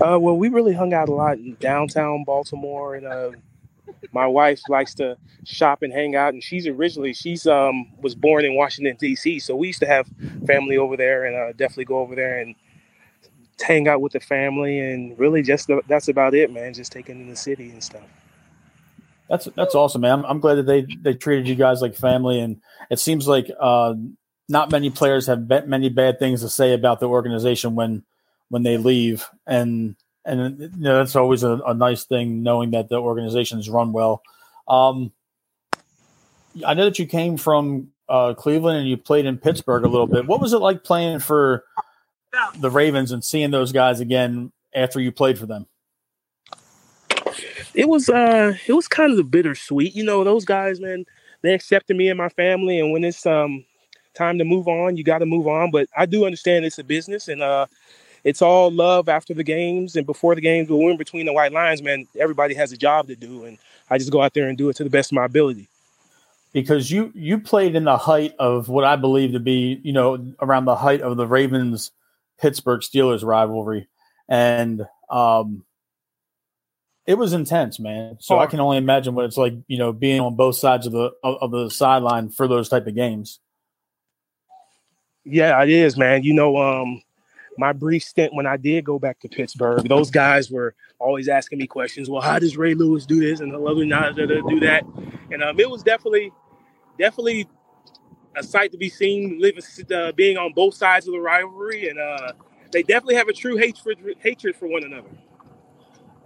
Uh, 0.00 0.18
well, 0.18 0.38
we 0.38 0.48
really 0.48 0.72
hung 0.72 0.94
out 0.94 1.10
a 1.10 1.12
lot 1.12 1.36
in 1.36 1.54
downtown 1.60 2.24
Baltimore, 2.24 2.94
and 2.94 3.06
uh, 3.06 3.32
my 4.12 4.26
wife 4.26 4.62
likes 4.70 4.94
to 4.94 5.18
shop 5.44 5.82
and 5.82 5.92
hang 5.92 6.16
out. 6.16 6.32
And 6.32 6.42
she's 6.42 6.66
originally 6.66 7.12
she's 7.12 7.46
um 7.46 7.92
was 8.00 8.14
born 8.14 8.46
in 8.46 8.54
Washington 8.54 8.96
D.C., 8.98 9.40
so 9.40 9.54
we 9.54 9.66
used 9.66 9.80
to 9.80 9.86
have 9.86 10.08
family 10.46 10.78
over 10.78 10.96
there, 10.96 11.26
and 11.26 11.36
uh, 11.36 11.52
definitely 11.52 11.84
go 11.84 11.98
over 11.98 12.14
there 12.14 12.40
and 12.40 12.54
hang 13.62 13.88
out 13.88 14.00
with 14.00 14.12
the 14.12 14.20
family 14.20 14.80
and 14.80 15.18
really 15.18 15.42
just 15.42 15.66
the, 15.66 15.82
that's 15.88 16.08
about 16.08 16.34
it, 16.34 16.52
man. 16.52 16.74
Just 16.74 16.92
taking 16.92 17.20
in 17.20 17.28
the 17.28 17.36
city 17.36 17.70
and 17.70 17.82
stuff. 17.82 18.02
That's 19.28 19.48
that's 19.54 19.76
awesome, 19.76 20.00
man. 20.00 20.20
I'm, 20.20 20.24
I'm, 20.24 20.40
glad 20.40 20.56
that 20.56 20.66
they 20.66 20.86
they 21.02 21.14
treated 21.14 21.46
you 21.46 21.54
guys 21.54 21.80
like 21.80 21.94
family, 21.94 22.40
and 22.40 22.60
it 22.90 22.98
seems 22.98 23.28
like 23.28 23.48
uh, 23.60 23.94
not 24.48 24.72
many 24.72 24.90
players 24.90 25.28
have 25.28 25.48
many 25.68 25.88
bad 25.88 26.18
things 26.18 26.40
to 26.40 26.48
say 26.48 26.74
about 26.74 26.98
the 26.98 27.08
organization 27.08 27.76
when 27.76 28.02
when 28.48 28.64
they 28.64 28.76
leave, 28.76 29.28
and 29.46 29.94
and 30.24 30.58
you 30.58 30.70
know 30.78 30.96
that's 30.98 31.14
always 31.14 31.44
a, 31.44 31.60
a 31.64 31.74
nice 31.74 32.04
thing 32.04 32.42
knowing 32.42 32.72
that 32.72 32.88
the 32.88 32.96
organization 32.96 33.60
is 33.60 33.70
run 33.70 33.92
well. 33.92 34.20
Um, 34.66 35.12
I 36.66 36.74
know 36.74 36.86
that 36.86 36.98
you 36.98 37.06
came 37.06 37.36
from 37.36 37.92
uh, 38.08 38.34
Cleveland 38.34 38.80
and 38.80 38.88
you 38.88 38.96
played 38.96 39.26
in 39.26 39.38
Pittsburgh 39.38 39.84
a 39.84 39.88
little 39.88 40.08
bit. 40.08 40.26
What 40.26 40.40
was 40.40 40.52
it 40.52 40.58
like 40.58 40.82
playing 40.82 41.20
for 41.20 41.64
the 42.58 42.70
Ravens 42.70 43.12
and 43.12 43.24
seeing 43.24 43.50
those 43.50 43.72
guys 43.72 44.00
again 44.00 44.52
after 44.74 45.00
you 45.00 45.12
played 45.12 45.38
for 45.38 45.46
them? 45.46 45.66
It 47.74 47.88
was 47.88 48.08
uh 48.08 48.54
it 48.66 48.72
was 48.72 48.88
kind 48.88 49.10
of 49.10 49.16
the 49.16 49.24
bittersweet. 49.24 49.94
You 49.94 50.04
know, 50.04 50.24
those 50.24 50.44
guys, 50.44 50.80
man, 50.80 51.04
they 51.42 51.54
accepted 51.54 51.96
me 51.96 52.08
and 52.08 52.18
my 52.18 52.28
family 52.28 52.80
and 52.80 52.92
when 52.92 53.04
it's 53.04 53.24
um 53.26 53.64
time 54.14 54.38
to 54.38 54.44
move 54.44 54.68
on, 54.68 54.96
you 54.96 55.04
gotta 55.04 55.26
move 55.26 55.46
on. 55.46 55.70
But 55.70 55.88
I 55.96 56.06
do 56.06 56.24
understand 56.24 56.64
it's 56.64 56.78
a 56.78 56.84
business 56.84 57.28
and 57.28 57.42
uh 57.42 57.66
it's 58.24 58.42
all 58.42 58.70
love 58.70 59.08
after 59.08 59.32
the 59.32 59.44
games 59.44 59.96
and 59.96 60.04
before 60.04 60.34
the 60.34 60.40
games, 60.40 60.68
but 60.68 60.76
we're 60.76 60.90
in 60.90 60.96
between 60.96 61.26
the 61.26 61.32
white 61.32 61.52
lines, 61.52 61.82
man. 61.82 62.06
Everybody 62.18 62.54
has 62.54 62.72
a 62.72 62.76
job 62.76 63.06
to 63.06 63.16
do, 63.16 63.44
and 63.44 63.56
I 63.88 63.96
just 63.96 64.12
go 64.12 64.20
out 64.20 64.34
there 64.34 64.48
and 64.48 64.58
do 64.58 64.68
it 64.68 64.76
to 64.76 64.84
the 64.84 64.90
best 64.90 65.10
of 65.10 65.16
my 65.16 65.24
ability. 65.24 65.68
Because 66.52 66.90
you 66.90 67.12
you 67.14 67.38
played 67.38 67.76
in 67.76 67.84
the 67.84 67.96
height 67.96 68.34
of 68.38 68.68
what 68.68 68.84
I 68.84 68.96
believe 68.96 69.32
to 69.32 69.40
be, 69.40 69.80
you 69.82 69.92
know, 69.92 70.34
around 70.40 70.64
the 70.64 70.76
height 70.76 71.00
of 71.00 71.16
the 71.16 71.26
Ravens 71.26 71.92
Pittsburgh 72.40 72.80
Steelers 72.80 73.24
rivalry, 73.24 73.88
and 74.28 74.82
um, 75.10 75.64
it 77.06 77.18
was 77.18 77.32
intense, 77.32 77.80
man. 77.80 78.18
So 78.20 78.38
I 78.38 78.46
can 78.46 78.60
only 78.60 78.76
imagine 78.76 79.14
what 79.14 79.24
it's 79.24 79.36
like, 79.36 79.54
you 79.66 79.78
know, 79.78 79.92
being 79.92 80.20
on 80.20 80.36
both 80.36 80.56
sides 80.56 80.86
of 80.86 80.92
the 80.92 81.10
of, 81.22 81.50
the 81.50 81.68
sideline 81.68 82.30
for 82.30 82.46
those 82.46 82.68
type 82.68 82.86
of 82.86 82.94
games. 82.94 83.40
Yeah, 85.24 85.60
it 85.62 85.70
is, 85.70 85.96
man. 85.96 86.22
You 86.22 86.34
know, 86.34 86.56
um, 86.56 87.02
my 87.58 87.72
brief 87.72 88.02
stint 88.02 88.32
when 88.32 88.46
I 88.46 88.56
did 88.56 88.84
go 88.84 88.98
back 88.98 89.20
to 89.20 89.28
Pittsburgh, 89.28 89.88
those 89.88 90.10
guys 90.10 90.50
were 90.50 90.74
always 90.98 91.28
asking 91.28 91.58
me 91.58 91.66
questions. 91.66 92.08
Well, 92.08 92.22
how 92.22 92.38
does 92.38 92.56
Ray 92.56 92.74
Lewis 92.74 93.06
do 93.06 93.20
this 93.20 93.40
and 93.40 93.52
how 93.52 93.58
not 93.58 94.16
do 94.16 94.60
that? 94.60 94.84
And 95.30 95.42
um, 95.42 95.58
it 95.60 95.68
was 95.68 95.82
definitely, 95.82 96.32
definitely 96.98 97.48
a 98.40 98.42
sight 98.42 98.72
to 98.72 98.78
be 98.78 98.88
seen, 98.88 99.38
living, 99.40 99.62
uh, 99.94 100.12
being 100.12 100.36
on 100.36 100.52
both 100.52 100.74
sides 100.74 101.06
of 101.06 101.12
the 101.12 101.20
rivalry, 101.20 101.88
and 101.88 101.98
uh, 101.98 102.32
they 102.72 102.82
definitely 102.82 103.14
have 103.14 103.28
a 103.28 103.32
true 103.32 103.56
hatred 103.56 103.98
hatred 104.18 104.56
for 104.56 104.66
one 104.66 104.84
another. 104.84 105.08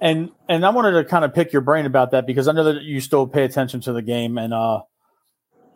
And 0.01 0.31
and 0.49 0.65
I 0.65 0.71
wanted 0.71 0.93
to 0.93 1.05
kind 1.05 1.25
of 1.25 1.35
pick 1.35 1.53
your 1.53 1.63
brain 1.63 1.87
about 1.87 2.11
that 2.13 2.27
because 2.27 2.49
I 2.49 2.53
know 2.53 2.65
that 2.65 2.83
you 2.83 3.01
still 3.01 3.27
pay 3.27 3.45
attention 3.45 3.81
to 3.83 3.93
the 3.93 4.03
game. 4.03 4.39
And 4.39 4.53
uh, 4.53 4.83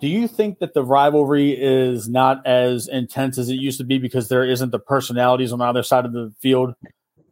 do 0.00 0.08
you 0.08 0.28
think 0.28 0.58
that 0.58 0.74
the 0.74 0.84
rivalry 0.84 1.52
is 1.52 2.08
not 2.08 2.46
as 2.46 2.88
intense 2.88 3.38
as 3.38 3.48
it 3.48 3.54
used 3.54 3.78
to 3.78 3.84
be 3.84 3.98
because 3.98 4.28
there 4.28 4.44
isn't 4.44 4.70
the 4.70 4.78
personalities 4.78 5.52
on 5.52 5.60
either 5.60 5.82
side 5.82 6.04
of 6.04 6.12
the 6.12 6.32
field 6.40 6.74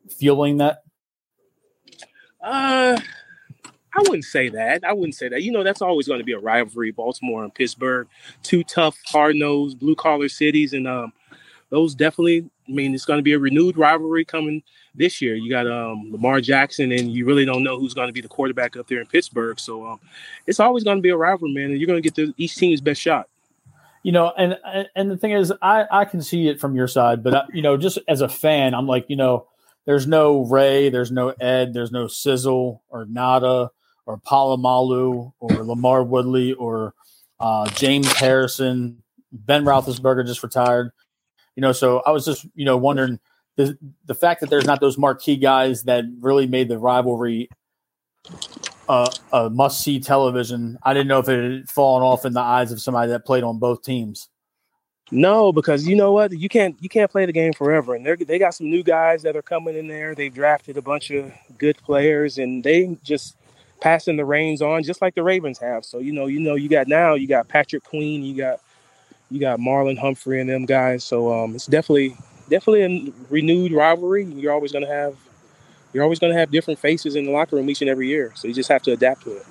fueling 0.08 0.58
that? 0.58 0.82
Uh, 2.42 2.98
I 3.96 4.00
wouldn't 4.00 4.24
say 4.24 4.50
that. 4.50 4.84
I 4.84 4.92
wouldn't 4.92 5.14
say 5.14 5.28
that. 5.28 5.42
You 5.42 5.52
know, 5.52 5.64
that's 5.64 5.80
always 5.80 6.06
going 6.06 6.20
to 6.20 6.24
be 6.24 6.32
a 6.32 6.38
rivalry. 6.38 6.90
Baltimore 6.90 7.42
and 7.42 7.54
Pittsburgh, 7.54 8.06
two 8.42 8.62
tough, 8.62 8.98
hard 9.06 9.36
nosed, 9.36 9.78
blue 9.78 9.94
collar 9.94 10.28
cities, 10.28 10.74
and 10.74 10.86
um, 10.86 11.12
those 11.70 11.94
definitely. 11.94 12.48
I 12.68 12.72
mean, 12.72 12.94
it's 12.94 13.04
going 13.04 13.18
to 13.18 13.22
be 13.22 13.32
a 13.32 13.38
renewed 13.38 13.78
rivalry 13.78 14.24
coming 14.24 14.62
this 14.94 15.22
year. 15.22 15.34
You 15.36 15.48
got 15.48 15.66
um, 15.66 16.10
Lamar 16.10 16.40
Jackson, 16.40 16.92
and 16.92 17.10
you 17.12 17.24
really 17.24 17.44
don't 17.44 17.62
know 17.62 17.78
who's 17.78 17.94
going 17.94 18.08
to 18.08 18.12
be 18.12 18.20
the 18.20 18.28
quarterback 18.28 18.76
up 18.76 18.88
there 18.88 19.00
in 19.00 19.06
Pittsburgh. 19.06 19.58
So 19.58 19.86
um, 19.86 20.00
it's 20.46 20.60
always 20.60 20.84
going 20.84 20.98
to 20.98 21.02
be 21.02 21.10
a 21.10 21.16
rivalry, 21.16 21.54
man, 21.54 21.70
and 21.70 21.78
you're 21.78 21.86
going 21.86 22.02
to 22.02 22.06
get 22.10 22.16
the, 22.16 22.34
each 22.36 22.56
team's 22.56 22.80
best 22.80 23.00
shot. 23.00 23.28
You 24.02 24.12
know, 24.12 24.32
and 24.36 24.58
and 24.94 25.10
the 25.10 25.16
thing 25.16 25.32
is, 25.32 25.52
I 25.62 25.86
I 25.90 26.04
can 26.04 26.22
see 26.22 26.48
it 26.48 26.60
from 26.60 26.76
your 26.76 26.86
side, 26.86 27.24
but 27.24 27.34
I, 27.34 27.38
uh, 27.38 27.46
you 27.52 27.62
know, 27.62 27.76
just 27.76 27.98
as 28.06 28.20
a 28.20 28.28
fan, 28.28 28.74
I'm 28.74 28.86
like, 28.86 29.06
you 29.08 29.16
know, 29.16 29.48
there's 29.84 30.06
no 30.06 30.44
Ray, 30.44 30.90
there's 30.90 31.10
no 31.10 31.30
Ed, 31.30 31.72
there's 31.72 31.90
no 31.90 32.06
Sizzle 32.06 32.82
or 32.88 33.06
Ngata 33.06 33.70
or 34.06 34.18
Polamalu 34.18 35.32
or 35.40 35.50
LaMarr 35.50 36.06
Woodley 36.06 36.52
or 36.54 36.94
uh, 37.40 37.68
James 37.70 38.10
Harrison, 38.12 39.02
Ben 39.32 39.64
Roethlisberger 39.64 40.26
just 40.26 40.42
retired. 40.42 40.90
You 41.56 41.60
know, 41.60 41.72
so 41.72 42.02
I 42.06 42.10
was 42.10 42.24
just 42.24 42.46
you 42.54 42.64
know 42.64 42.76
wondering 42.76 43.18
the 43.56 43.76
the 44.06 44.14
fact 44.14 44.40
that 44.40 44.50
there's 44.50 44.66
not 44.66 44.80
those 44.80 44.98
marquee 44.98 45.36
guys 45.36 45.84
that 45.84 46.04
really 46.20 46.46
made 46.46 46.68
the 46.68 46.78
rivalry 46.78 47.48
uh, 48.88 49.10
a 49.32 49.50
must 49.50 49.80
see 49.82 49.98
television. 50.00 50.78
I 50.82 50.94
didn't 50.94 51.08
know 51.08 51.18
if 51.18 51.28
it 51.28 51.52
had 51.52 51.68
fallen 51.68 52.02
off 52.02 52.24
in 52.24 52.32
the 52.32 52.40
eyes 52.40 52.72
of 52.72 52.80
somebody 52.80 53.10
that 53.10 53.24
played 53.24 53.44
on 53.44 53.58
both 53.58 53.82
teams. 53.82 54.28
No, 55.12 55.52
because 55.52 55.86
you 55.86 55.94
know 55.94 56.12
what, 56.12 56.32
you 56.32 56.48
can't 56.48 56.76
you 56.80 56.88
can't 56.88 57.10
play 57.10 57.26
the 57.26 57.32
game 57.32 57.52
forever, 57.52 57.94
and 57.94 58.04
they 58.04 58.16
they 58.16 58.38
got 58.38 58.54
some 58.54 58.68
new 58.68 58.82
guys 58.82 59.22
that 59.22 59.36
are 59.36 59.42
coming 59.42 59.76
in 59.76 59.86
there. 59.86 60.14
They've 60.14 60.34
drafted 60.34 60.76
a 60.76 60.82
bunch 60.82 61.10
of 61.10 61.32
good 61.58 61.76
players, 61.78 62.38
and 62.38 62.62
they 62.62 62.98
just 63.04 63.36
passing 63.86 64.16
the 64.16 64.24
reins 64.24 64.62
on, 64.62 64.82
just 64.82 65.00
like 65.00 65.14
the 65.14 65.22
Ravens 65.22 65.58
have. 65.60 65.84
So 65.84 65.98
you 65.98 66.12
know, 66.12 66.26
you 66.26 66.40
know, 66.40 66.56
you 66.56 66.68
got 66.68 66.88
now 66.88 67.14
you 67.14 67.28
got 67.28 67.46
Patrick 67.46 67.84
Queen, 67.84 68.24
you 68.24 68.36
got 68.36 68.58
you 69.30 69.38
got 69.38 69.60
Marlon 69.60 69.96
Humphrey 69.96 70.40
and 70.40 70.50
them 70.50 70.66
guys. 70.66 71.04
So 71.04 71.32
um, 71.32 71.54
it's 71.54 71.66
definitely 71.66 72.16
definitely 72.50 72.82
a 72.82 73.12
renewed 73.30 73.70
rivalry. 73.70 74.24
You're 74.24 74.52
always 74.52 74.72
going 74.72 74.84
to 74.84 74.90
have 74.90 75.14
you're 75.92 76.02
always 76.02 76.18
to 76.18 76.32
have 76.32 76.50
different 76.50 76.80
faces 76.80 77.14
in 77.14 77.26
the 77.26 77.30
locker 77.30 77.54
room 77.54 77.70
each 77.70 77.80
and 77.80 77.88
every 77.88 78.08
year. 78.08 78.32
So 78.34 78.48
you 78.48 78.54
just 78.54 78.68
have 78.70 78.82
to 78.82 78.92
adapt 78.92 79.22
to 79.22 79.36
it. 79.36 79.44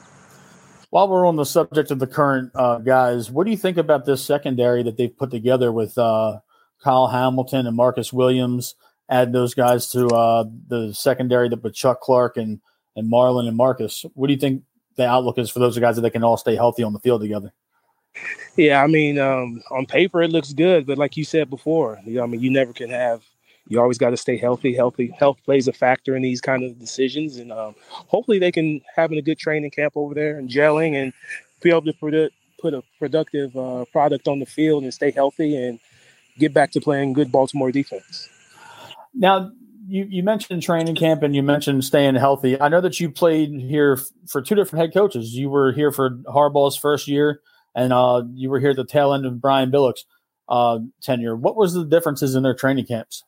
While 0.89 1.07
we're 1.07 1.25
on 1.25 1.37
the 1.37 1.45
subject 1.45 1.89
of 1.91 1.99
the 1.99 2.07
current 2.07 2.51
uh, 2.55 2.79
guys, 2.79 3.31
what 3.31 3.45
do 3.45 3.51
you 3.51 3.57
think 3.57 3.77
about 3.77 4.03
this 4.03 4.21
secondary 4.21 4.83
that 4.83 4.97
they've 4.97 5.15
put 5.15 5.31
together 5.31 5.71
with 5.71 5.97
uh, 5.97 6.39
Kyle 6.83 7.07
Hamilton 7.07 7.67
and 7.67 7.75
Marcus 7.77 8.11
Williams? 8.11 8.75
Add 9.07 9.31
those 9.31 9.53
guys 9.53 9.89
to 9.91 10.07
uh, 10.07 10.43
the 10.67 10.93
secondary 10.93 11.47
that 11.47 11.63
with 11.63 11.73
Chuck 11.73 12.01
Clark 12.01 12.35
and 12.35 12.59
and 12.95 13.11
Marlon 13.11 13.47
and 13.47 13.57
Marcus. 13.57 14.05
What 14.13 14.27
do 14.27 14.33
you 14.33 14.39
think 14.39 14.63
the 14.95 15.05
outlook 15.05 15.37
is 15.37 15.49
for 15.49 15.59
those 15.59 15.77
guys 15.77 15.95
that 15.95 16.01
they 16.01 16.09
can 16.09 16.23
all 16.23 16.37
stay 16.37 16.55
healthy 16.55 16.83
on 16.83 16.93
the 16.93 16.99
field 16.99 17.21
together? 17.21 17.53
Yeah, 18.55 18.81
I 18.81 18.87
mean, 18.87 19.19
um, 19.19 19.61
on 19.69 19.85
paper 19.85 20.21
it 20.21 20.31
looks 20.31 20.53
good, 20.53 20.85
but 20.85 20.97
like 20.97 21.17
you 21.17 21.25
said 21.25 21.49
before, 21.49 21.99
you 22.05 22.15
know, 22.15 22.23
I 22.23 22.27
mean, 22.27 22.41
you 22.41 22.49
never 22.49 22.71
can 22.71 22.89
have. 22.89 23.23
You 23.67 23.81
always 23.81 23.97
got 23.97 24.11
to 24.11 24.17
stay 24.17 24.37
healthy. 24.37 24.75
Healthy 24.75 25.13
health 25.17 25.39
plays 25.43 25.67
a 25.67 25.73
factor 25.73 26.15
in 26.15 26.21
these 26.21 26.39
kind 26.39 26.63
of 26.63 26.79
decisions, 26.79 27.37
and 27.37 27.51
um, 27.51 27.75
hopefully 27.89 28.39
they 28.39 28.51
can 28.51 28.79
having 28.95 29.17
a 29.17 29.23
good 29.23 29.39
training 29.39 29.71
camp 29.71 29.93
over 29.95 30.13
there 30.13 30.37
and 30.37 30.49
gelling 30.49 30.93
and 30.93 31.11
be 31.61 31.71
able 31.71 31.81
to 31.81 31.93
produ- 31.93 32.29
put 32.59 32.73
a 32.73 32.83
productive 32.99 33.55
uh, 33.57 33.83
product 33.91 34.27
on 34.27 34.39
the 34.39 34.45
field 34.45 34.83
and 34.83 34.93
stay 34.93 35.11
healthy 35.11 35.57
and 35.57 35.79
get 36.37 36.53
back 36.53 36.71
to 36.71 36.79
playing 36.79 37.13
good 37.13 37.31
Baltimore 37.31 37.71
defense. 37.71 38.29
Now, 39.13 39.51
you, 39.87 40.07
you 40.09 40.23
mentioned 40.23 40.63
training 40.63 40.95
camp 40.95 41.23
and 41.23 41.35
you 41.35 41.43
mentioned 41.43 41.83
staying 41.83 42.15
healthy. 42.15 42.59
I 42.59 42.67
know 42.67 42.81
that 42.81 42.99
you 42.99 43.11
played 43.11 43.51
here 43.59 43.99
for 44.27 44.41
two 44.41 44.55
different 44.55 44.81
head 44.81 44.93
coaches. 44.93 45.33
You 45.33 45.49
were 45.49 45.71
here 45.71 45.91
for 45.91 46.11
Harbaugh's 46.27 46.77
first 46.77 47.07
year 47.07 47.41
and 47.75 47.91
uh, 47.93 48.23
you 48.33 48.49
were 48.49 48.59
here 48.59 48.71
at 48.71 48.77
the 48.77 48.85
tail 48.85 49.13
end 49.13 49.25
of 49.25 49.41
Brian 49.41 49.69
Billick's 49.69 50.05
uh, 50.49 50.79
tenure. 51.01 51.35
What 51.35 51.55
was 51.55 51.73
the 51.73 51.85
differences 51.85 52.35
in 52.35 52.43
their 52.43 52.55
training 52.55 52.85
camps? 52.85 53.23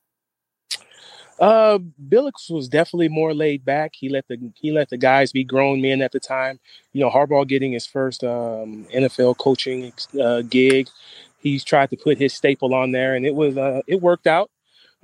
Uh, 1.40 1.78
Billick's 2.10 2.50
was 2.50 2.68
definitely 2.68 3.10
more 3.10 3.34
laid 3.34 3.64
back. 3.64 3.92
He 3.94 4.10
let 4.10 4.28
the 4.28 4.52
he 4.56 4.72
let 4.72 4.90
the 4.90 4.98
guys 4.98 5.32
be 5.32 5.44
grown 5.44 5.82
men 5.82 6.02
at 6.02 6.12
the 6.12 6.20
time. 6.20 6.60
You 6.94 7.02
know, 7.02 7.12
Harbaugh 7.12 7.48
getting 7.48 7.74
his 7.74 7.86
first 7.86 8.24
um, 8.24 8.88
NFL 8.92 9.38
coaching 9.38 9.94
uh, 10.20 10.42
gig, 10.42 10.90
he's 11.38 11.64
tried 11.64 11.92
to 11.92 11.98
put 11.98 12.18
his 12.18 12.34
staple 12.34 12.74
on 12.74 12.92
there, 12.92 13.16
and 13.16 13.24
it 13.24 13.36
was 13.36 13.56
uh, 13.56 13.82
it 13.86 14.02
worked 14.02 14.26
out. 14.26 14.50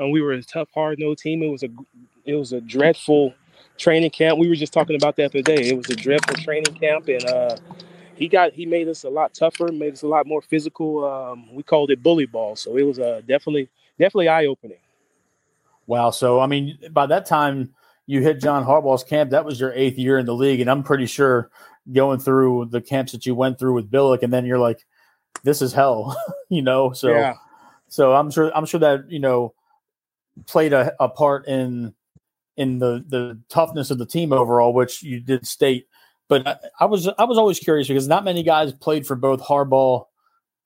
And 0.04 0.12
we 0.12 0.22
were 0.22 0.34
a 0.34 0.44
tough, 0.44 0.70
hard 0.74 1.00
nosed 1.00 1.20
team. 1.20 1.42
It 1.42 1.48
was 1.48 1.64
a 1.64 1.70
it 2.26 2.36
was 2.36 2.54
a 2.54 2.62
dreadful 2.62 3.34
training 3.78 4.12
camp. 4.12 4.38
We 4.38 4.48
were 4.48 4.56
just 4.56 4.74
talking 4.74 4.96
about 4.96 5.16
that 5.18 5.32
today. 5.32 5.70
It 5.70 5.78
was 5.78 5.90
a 5.90 5.96
dreadful 5.96 6.36
training 6.36 6.76
camp, 6.76 7.08
and 7.08 7.26
uh, 7.26 7.58
he 8.16 8.28
got 8.28 8.54
he 8.54 8.66
made 8.66 8.88
us 8.88 9.04
a 9.04 9.10
lot 9.10 9.34
tougher, 9.34 9.72
made 9.72 9.94
us 9.94 10.04
a 10.04 10.08
lot 10.08 10.28
more 10.28 10.42
physical. 10.42 11.06
Um, 11.06 11.54
we 11.54 11.64
called 11.64 11.92
it 11.92 12.04
bully 12.04 12.26
ball, 12.26 12.56
so 12.56 12.78
it 12.78 12.84
was 12.84 13.00
uh, 13.00 13.22
definitely 13.28 13.70
definitely 13.98 14.30
eye 14.30 14.46
opening. 14.46 14.78
Wow. 15.88 16.12
So 16.12 16.40
I 16.40 16.48
mean, 16.48 16.78
by 16.92 17.06
that 17.08 17.26
time 17.26 17.74
you 18.06 18.22
hit 18.22 18.42
John 18.42 18.66
Harbaugh's 18.66 19.04
camp, 19.04 19.32
that 19.32 19.46
was 19.46 19.60
your 19.60 19.74
eighth 19.74 19.98
year 19.98 20.18
in 20.18 20.26
the 20.26 20.36
league, 20.36 20.60
and 20.60 20.70
I'm 20.70 20.84
pretty 20.84 21.06
sure 21.06 21.50
going 21.92 22.20
through 22.20 22.68
the 22.72 22.82
camps 22.82 23.12
that 23.12 23.26
you 23.26 23.36
went 23.36 23.60
through 23.60 23.74
with 23.74 23.92
Billick, 23.92 24.24
and 24.24 24.32
then 24.32 24.46
you're 24.46 24.60
like, 24.60 24.86
this 25.44 25.62
is 25.62 25.74
hell, 25.74 26.16
you 26.50 26.62
know. 26.62 26.94
So 26.94 27.10
yeah. 27.10 27.36
so 27.88 28.14
I'm 28.14 28.32
sure 28.32 28.56
I'm 28.56 28.66
sure 28.66 28.80
that 28.82 29.10
you 29.10 29.20
know 29.20 29.54
played 30.48 30.74
a, 30.74 30.94
a 31.00 31.10
part 31.10 31.48
in 31.48 31.94
in 32.58 32.80
the 32.80 33.04
the 33.08 33.40
toughness 33.50 33.92
of 33.92 33.98
the 33.98 34.06
team 34.06 34.34
overall, 34.34 34.74
which 34.74 35.04
you 35.04 35.20
did 35.20 35.48
state. 35.48 35.88
But 36.30 36.48
I, 36.48 36.56
I, 36.82 36.86
was 36.86 37.08
I 37.08 37.26
was 37.26 37.38
always 37.38 37.60
curious 37.60 37.88
because 37.88 38.08
not 38.08 38.24
many 38.24 38.44
guys 38.44 38.74
played 38.74 39.06
for 39.06 39.16
both 39.16 39.42
Harbaugh 39.42 40.06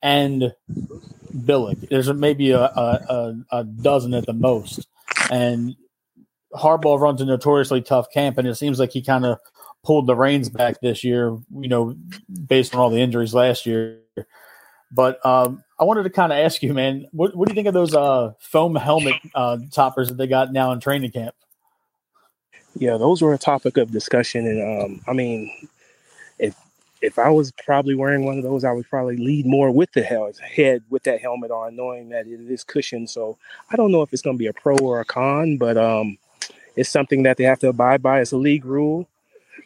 and 0.01 0.53
Billick. 1.36 1.89
There's 1.89 2.12
maybe 2.13 2.51
a, 2.51 2.62
a, 2.62 3.36
a 3.51 3.63
dozen 3.63 4.13
at 4.13 4.25
the 4.25 4.33
most, 4.33 4.88
and 5.31 5.75
Harbaugh 6.53 7.00
runs 7.00 7.21
a 7.21 7.25
notoriously 7.25 7.81
tough 7.81 8.07
camp, 8.13 8.38
and 8.38 8.47
it 8.47 8.55
seems 8.55 8.79
like 8.79 8.91
he 8.91 9.01
kind 9.01 9.25
of 9.25 9.39
pulled 9.83 10.07
the 10.07 10.15
reins 10.15 10.50
back 10.50 10.79
this 10.81 11.03
year. 11.03 11.38
You 11.59 11.67
know, 11.69 11.95
based 12.45 12.74
on 12.74 12.81
all 12.81 12.89
the 12.89 13.01
injuries 13.01 13.33
last 13.33 13.65
year. 13.65 14.00
But 14.91 15.24
um, 15.25 15.63
I 15.79 15.84
wanted 15.84 16.03
to 16.03 16.10
kind 16.10 16.32
of 16.32 16.38
ask 16.38 16.63
you, 16.63 16.74
man, 16.74 17.08
what, 17.12 17.36
what 17.36 17.48
do 17.48 17.51
you 17.51 17.56
think 17.56 17.67
of 17.67 17.74
those 17.74 17.94
uh, 17.94 18.34
foam 18.39 18.75
helmet 18.75 19.15
uh, 19.36 19.58
toppers 19.72 20.10
that 20.10 20.17
they 20.17 20.27
got 20.27 20.53
now 20.53 20.72
in 20.72 20.79
training 20.79 21.12
camp? 21.12 21.36
Yeah, 22.75 22.98
those 22.98 23.22
were 23.22 23.34
a 23.34 23.38
topic 23.38 23.77
of 23.77 23.91
discussion, 23.91 24.46
and 24.46 24.84
um, 24.84 25.01
I 25.08 25.13
mean, 25.13 25.51
if 26.38 26.56
if 27.01 27.17
I 27.17 27.29
was 27.29 27.51
probably 27.65 27.96
wearing 27.96 28.24
one 28.24 28.38
of 28.38 28.44
those, 28.44 28.63
I 28.63 28.72
would 28.72 28.88
probably 28.89 29.17
lead 29.17 29.46
more 29.46 29.72
with 29.72 29.91
the 29.94 30.03
head 30.03 30.84
with 30.89 31.03
that 31.03 31.22
helmet 31.22 31.51
on, 31.51 31.75
knowing 31.75 32.10
that 32.10 32.27
it 32.27 32.39
is 32.39 32.63
cushioned. 32.63 33.10
So 33.10 33.38
I 33.72 33.75
don't 33.75 33.91
know 33.91 34.03
if 34.03 34.13
it's 34.13 34.22
going 34.22 34.36
to 34.36 34.39
be 34.39 34.48
a 34.48 34.53
pro 34.53 34.77
or 34.77 35.00
a 35.00 35.06
con, 35.06 35.58
but 35.58 35.75
um, 35.77 36.17
it's 36.75 36.89
something 36.89 37.24
that 37.24 37.38
they 37.38 37.44
have 37.44 37.60
to 37.60 37.70
abide 37.70 38.03
by. 38.03 38.22
It's 38.22 38.32
a 38.32 38.38
league 38.38 38.65
rule, 38.65 39.08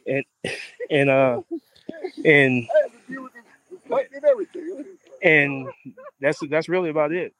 and 0.07 0.23
and 0.89 1.09
uh 1.09 1.41
and 2.23 2.67
and 5.23 5.67
that's 6.19 6.39
that's 6.49 6.69
really 6.69 6.89
about 6.89 7.11
it. 7.11 7.33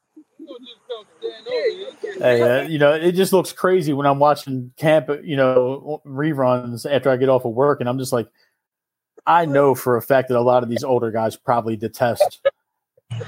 Hey, 2.18 2.42
uh, 2.42 2.62
you 2.62 2.78
know, 2.78 2.92
it 2.92 3.12
just 3.12 3.32
looks 3.32 3.52
crazy 3.52 3.92
when 3.92 4.06
I'm 4.06 4.18
watching 4.18 4.72
camp, 4.76 5.08
you 5.22 5.36
know, 5.36 6.02
reruns 6.06 6.90
after 6.90 7.10
I 7.10 7.16
get 7.16 7.28
off 7.28 7.44
of 7.44 7.52
work, 7.52 7.80
and 7.80 7.88
I'm 7.88 7.98
just 7.98 8.12
like, 8.12 8.28
I 9.26 9.44
know 9.46 9.74
for 9.74 9.96
a 9.96 10.02
fact 10.02 10.28
that 10.28 10.36
a 10.36 10.40
lot 10.40 10.62
of 10.62 10.68
these 10.68 10.84
older 10.84 11.10
guys 11.10 11.36
probably 11.36 11.76
detest. 11.76 12.40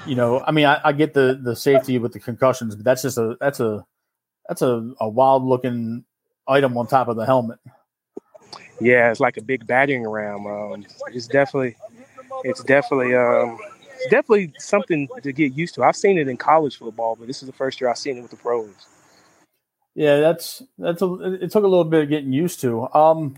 You 0.06 0.14
know, 0.14 0.40
I 0.40 0.50
mean, 0.50 0.66
I, 0.66 0.80
I 0.84 0.92
get 0.92 1.14
the 1.14 1.38
the 1.42 1.54
safety 1.54 1.98
with 1.98 2.12
the 2.12 2.20
concussions, 2.20 2.74
but 2.74 2.84
that's 2.84 3.02
just 3.02 3.18
a 3.18 3.36
that's 3.40 3.60
a 3.60 3.84
that's 4.48 4.62
a, 4.62 4.92
a 5.00 5.08
wild 5.08 5.44
looking 5.44 6.04
item 6.48 6.76
on 6.76 6.86
top 6.86 7.08
of 7.08 7.16
the 7.16 7.26
helmet. 7.26 7.58
Yeah, 8.80 9.10
it's 9.10 9.20
like 9.20 9.36
a 9.36 9.42
big 9.42 9.66
battering 9.66 10.06
ram. 10.06 10.46
Um, 10.46 10.86
it's 11.12 11.26
definitely, 11.26 11.76
it's 12.42 12.62
definitely 12.64 13.14
um, 13.14 13.58
definitely 14.04 14.52
something 14.58 15.08
to 15.22 15.32
get 15.32 15.52
used 15.54 15.74
to. 15.76 15.84
I've 15.84 15.96
seen 15.96 16.18
it 16.18 16.28
in 16.28 16.36
college 16.36 16.78
football, 16.78 17.16
but 17.16 17.26
this 17.26 17.42
is 17.42 17.46
the 17.46 17.52
first 17.52 17.80
year 17.80 17.90
I've 17.90 17.98
seen 17.98 18.18
it 18.18 18.22
with 18.22 18.30
the 18.30 18.36
pros. 18.36 18.70
Yeah, 19.94 20.20
that's 20.20 20.62
that's 20.78 21.02
a, 21.02 21.34
it 21.34 21.50
took 21.52 21.64
a 21.64 21.68
little 21.68 21.84
bit 21.84 22.02
of 22.02 22.08
getting 22.08 22.32
used 22.32 22.60
to. 22.60 22.92
Um, 22.92 23.36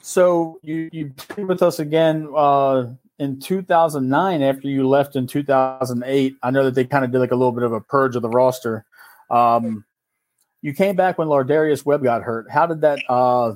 so 0.00 0.58
you 0.62 0.88
you 0.92 1.12
played 1.16 1.46
with 1.46 1.62
us 1.62 1.78
again 1.78 2.28
uh, 2.34 2.86
in 3.18 3.38
2009 3.40 4.42
after 4.42 4.68
you 4.68 4.88
left 4.88 5.16
in 5.16 5.26
2008. 5.26 6.36
I 6.42 6.50
know 6.50 6.64
that 6.64 6.74
they 6.74 6.84
kind 6.84 7.04
of 7.04 7.12
did 7.12 7.18
like 7.18 7.30
a 7.30 7.36
little 7.36 7.52
bit 7.52 7.62
of 7.62 7.72
a 7.72 7.80
purge 7.80 8.16
of 8.16 8.22
the 8.22 8.28
roster. 8.28 8.84
Um, 9.30 9.84
you 10.60 10.74
came 10.74 10.96
back 10.96 11.18
when 11.18 11.28
Lardarius 11.28 11.84
Webb 11.84 12.02
got 12.02 12.22
hurt. 12.22 12.50
How 12.50 12.66
did 12.66 12.80
that? 12.80 12.98
Uh, 13.08 13.54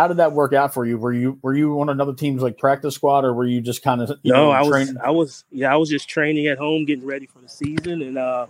how 0.00 0.08
did 0.08 0.16
that 0.16 0.32
work 0.32 0.54
out 0.54 0.72
for 0.72 0.86
you? 0.86 0.96
Were 0.96 1.12
you 1.12 1.38
were 1.42 1.54
you 1.54 1.78
on 1.78 1.90
another 1.90 2.14
team's 2.14 2.42
like 2.42 2.56
practice 2.56 2.94
squad, 2.94 3.26
or 3.26 3.34
were 3.34 3.46
you 3.46 3.60
just 3.60 3.82
kind 3.82 4.00
of 4.00 4.08
no? 4.24 4.46
Know, 4.46 4.50
I 4.50 4.62
was 4.62 4.96
I 5.04 5.10
was 5.10 5.44
yeah 5.50 5.70
I 5.70 5.76
was 5.76 5.90
just 5.90 6.08
training 6.08 6.46
at 6.46 6.56
home, 6.56 6.86
getting 6.86 7.04
ready 7.04 7.26
for 7.26 7.40
the 7.40 7.50
season, 7.50 8.00
and 8.00 8.16
uh, 8.16 8.46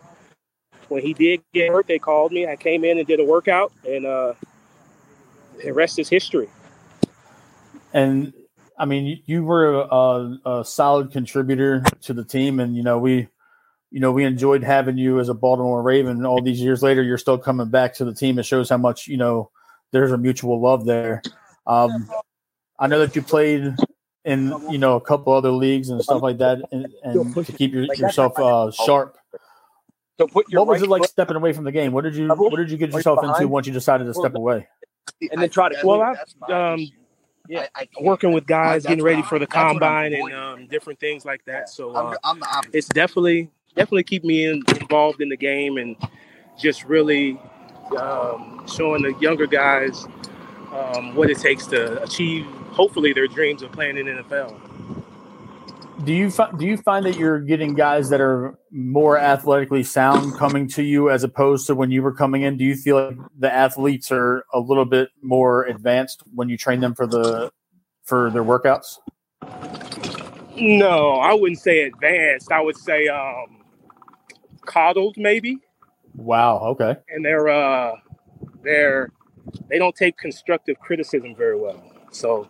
when 0.89 1.03
he 1.03 1.13
did 1.13 1.43
get 1.53 1.71
hurt, 1.71 1.89
they 1.89 1.99
called 1.99 2.31
me. 2.31 2.47
I 2.47 2.55
came 2.55 2.85
in 2.85 2.99
and 2.99 3.07
did 3.07 3.19
a 3.19 3.25
workout, 3.25 3.73
and 3.85 4.07
uh, 4.07 4.35
the 5.61 5.73
rest 5.73 5.99
is 5.99 6.09
history. 6.09 6.49
And 7.93 8.33
I 8.79 8.85
mean, 8.85 9.21
you 9.27 9.43
were 9.43 9.75
a, 9.91 10.39
a 10.49 10.65
solid 10.65 11.11
contributor 11.11 11.83
to 12.03 12.15
the 12.15 12.25
team, 12.25 12.61
and 12.61 12.77
you 12.77 12.85
know 12.85 13.01
we 13.01 13.27
you 13.91 13.99
know, 13.99 14.13
we 14.13 14.23
enjoyed 14.23 14.63
having 14.63 14.99
you 14.99 15.19
as 15.19 15.29
a 15.29 15.35
Baltimore 15.35 15.83
Raven. 15.83 16.25
All 16.25 16.41
these 16.41 16.61
years 16.61 16.81
later, 16.81 17.03
you're 17.03 17.19
still 17.19 17.39
coming 17.39 17.71
back 17.71 17.95
to 17.95 18.05
the 18.05 18.15
team. 18.15 18.39
It 18.39 18.45
shows 18.45 18.71
how 18.71 18.77
much 18.77 19.09
you 19.09 19.17
know 19.17 19.51
there's 19.93 20.13
a 20.13 20.19
mutual 20.19 20.61
love 20.61 20.85
there. 20.85 21.23
Um, 21.67 22.09
I 22.79 22.87
know 22.87 22.99
that 23.01 23.15
you 23.15 23.23
played 23.23 23.75
in 24.25 24.55
you 24.71 24.79
know 24.79 24.97
a 24.97 25.01
couple 25.01 25.33
other 25.33 25.51
leagues 25.51 25.89
and 25.89 26.03
stuff 26.03 26.23
like 26.23 26.39
that, 26.39 26.59
and, 26.73 26.89
and 27.03 27.35
to 27.35 27.53
keep 27.53 27.73
your, 27.73 27.85
yourself 27.95 28.39
uh, 28.39 28.71
sharp. 28.71 29.17
So 30.19 30.27
put 30.27 30.53
what 30.53 30.67
was 30.67 30.83
it 30.83 30.89
like 30.89 31.05
stepping 31.05 31.37
away 31.37 31.53
from 31.53 31.65
the 31.65 31.73
game? 31.73 31.93
What 31.93 32.05
did 32.05 32.15
you 32.15 32.29
What 32.29 32.57
did 32.57 32.71
you 32.71 32.77
get 32.77 32.93
yourself 32.93 33.25
into 33.25 33.49
once 33.49 33.67
you 33.67 33.73
decided 33.73 34.05
to 34.05 34.15
step 34.15 34.35
away? 34.35 34.69
And 35.31 35.41
then 35.41 35.49
try 35.49 35.71
to. 35.71 35.87
Well, 35.87 36.03
I, 36.03 36.53
um, 36.53 36.87
yeah, 37.49 37.67
I, 37.75 37.83
I 37.83 38.03
working 38.03 38.33
with 38.33 38.47
guys, 38.47 38.85
getting 38.85 39.03
ready 39.03 39.23
for 39.23 39.39
the 39.39 39.47
combine 39.47 40.13
and 40.13 40.33
um, 40.33 40.67
different 40.67 41.01
things 41.01 41.25
like 41.25 41.45
that. 41.47 41.69
So 41.69 41.93
uh, 41.93 42.15
I'm, 42.23 42.43
I'm 42.45 42.65
it's 42.73 42.89
definitely 42.89 43.51
definitely 43.75 44.05
keep 44.05 44.25
me 44.25 44.47
in, 44.47 44.63
involved 44.79 45.21
in 45.21 45.29
the 45.29 45.37
game 45.37 45.79
and 45.79 45.97
just 46.59 46.85
really 46.85 47.41
um, 47.97 48.65
showing 48.67 49.03
the 49.03 49.13
younger 49.21 49.47
guys 49.47 50.07
um, 50.73 51.15
what 51.15 51.31
it 51.31 51.39
takes 51.39 51.67
to 51.69 52.03
achieve, 52.03 52.47
hopefully, 52.73 53.13
their 53.13 53.27
dreams 53.27 53.63
of 53.63 53.73
playing 53.73 53.97
in 53.99 54.07
NFL. 54.07 54.59
Do 56.05 56.15
you 56.15 56.31
fi- 56.31 56.51
do 56.53 56.65
you 56.65 56.79
find 56.79 57.05
that 57.05 57.17
you're 57.17 57.41
getting 57.41 57.75
guys 57.75 58.09
that 58.09 58.23
are 58.23 58.59
more 58.71 59.19
athletically 59.19 59.83
sound 59.83 60.39
coming 60.39 60.67
to 60.69 60.83
you 60.83 61.11
as 61.11 61.25
opposed 61.25 61.67
to 61.67 61.75
when 61.75 61.91
you 61.91 62.03
were 62.03 62.15
coming 62.15 62.43
in? 62.43 62.57
Do 62.57 62.65
you 62.65 62.75
feel 62.75 63.05
like 63.05 63.19
the 63.39 63.53
athletes 63.53 64.11
are 64.11 64.45
a 64.55 64.61
little 64.61 64.87
bit 64.87 65.11
more 65.21 65.65
advanced 65.65 66.23
when 66.35 66.49
you 66.49 66.57
train 66.57 66.81
them 66.81 66.95
for 66.95 67.07
the 67.07 67.53
for 68.05 68.31
their 68.31 68.45
workouts? 68.45 68.97
No, 70.57 71.17
I 71.17 71.35
wouldn't 71.35 71.61
say 71.61 71.83
advanced. 71.83 72.51
I 72.51 72.61
would 72.61 72.77
say 72.77 73.09
um, 73.09 73.63
coddled, 74.65 75.17
maybe. 75.19 75.59
Wow. 76.17 76.59
Okay. 76.59 76.97
And 77.09 77.25
they're 77.25 77.49
uh, 77.49 77.97
they're 78.63 79.11
they 79.69 79.79
don't 79.79 79.95
take 79.95 80.17
constructive 80.19 80.79
criticism 80.81 81.35
very 81.35 81.59
well. 81.59 81.83
So 82.13 82.49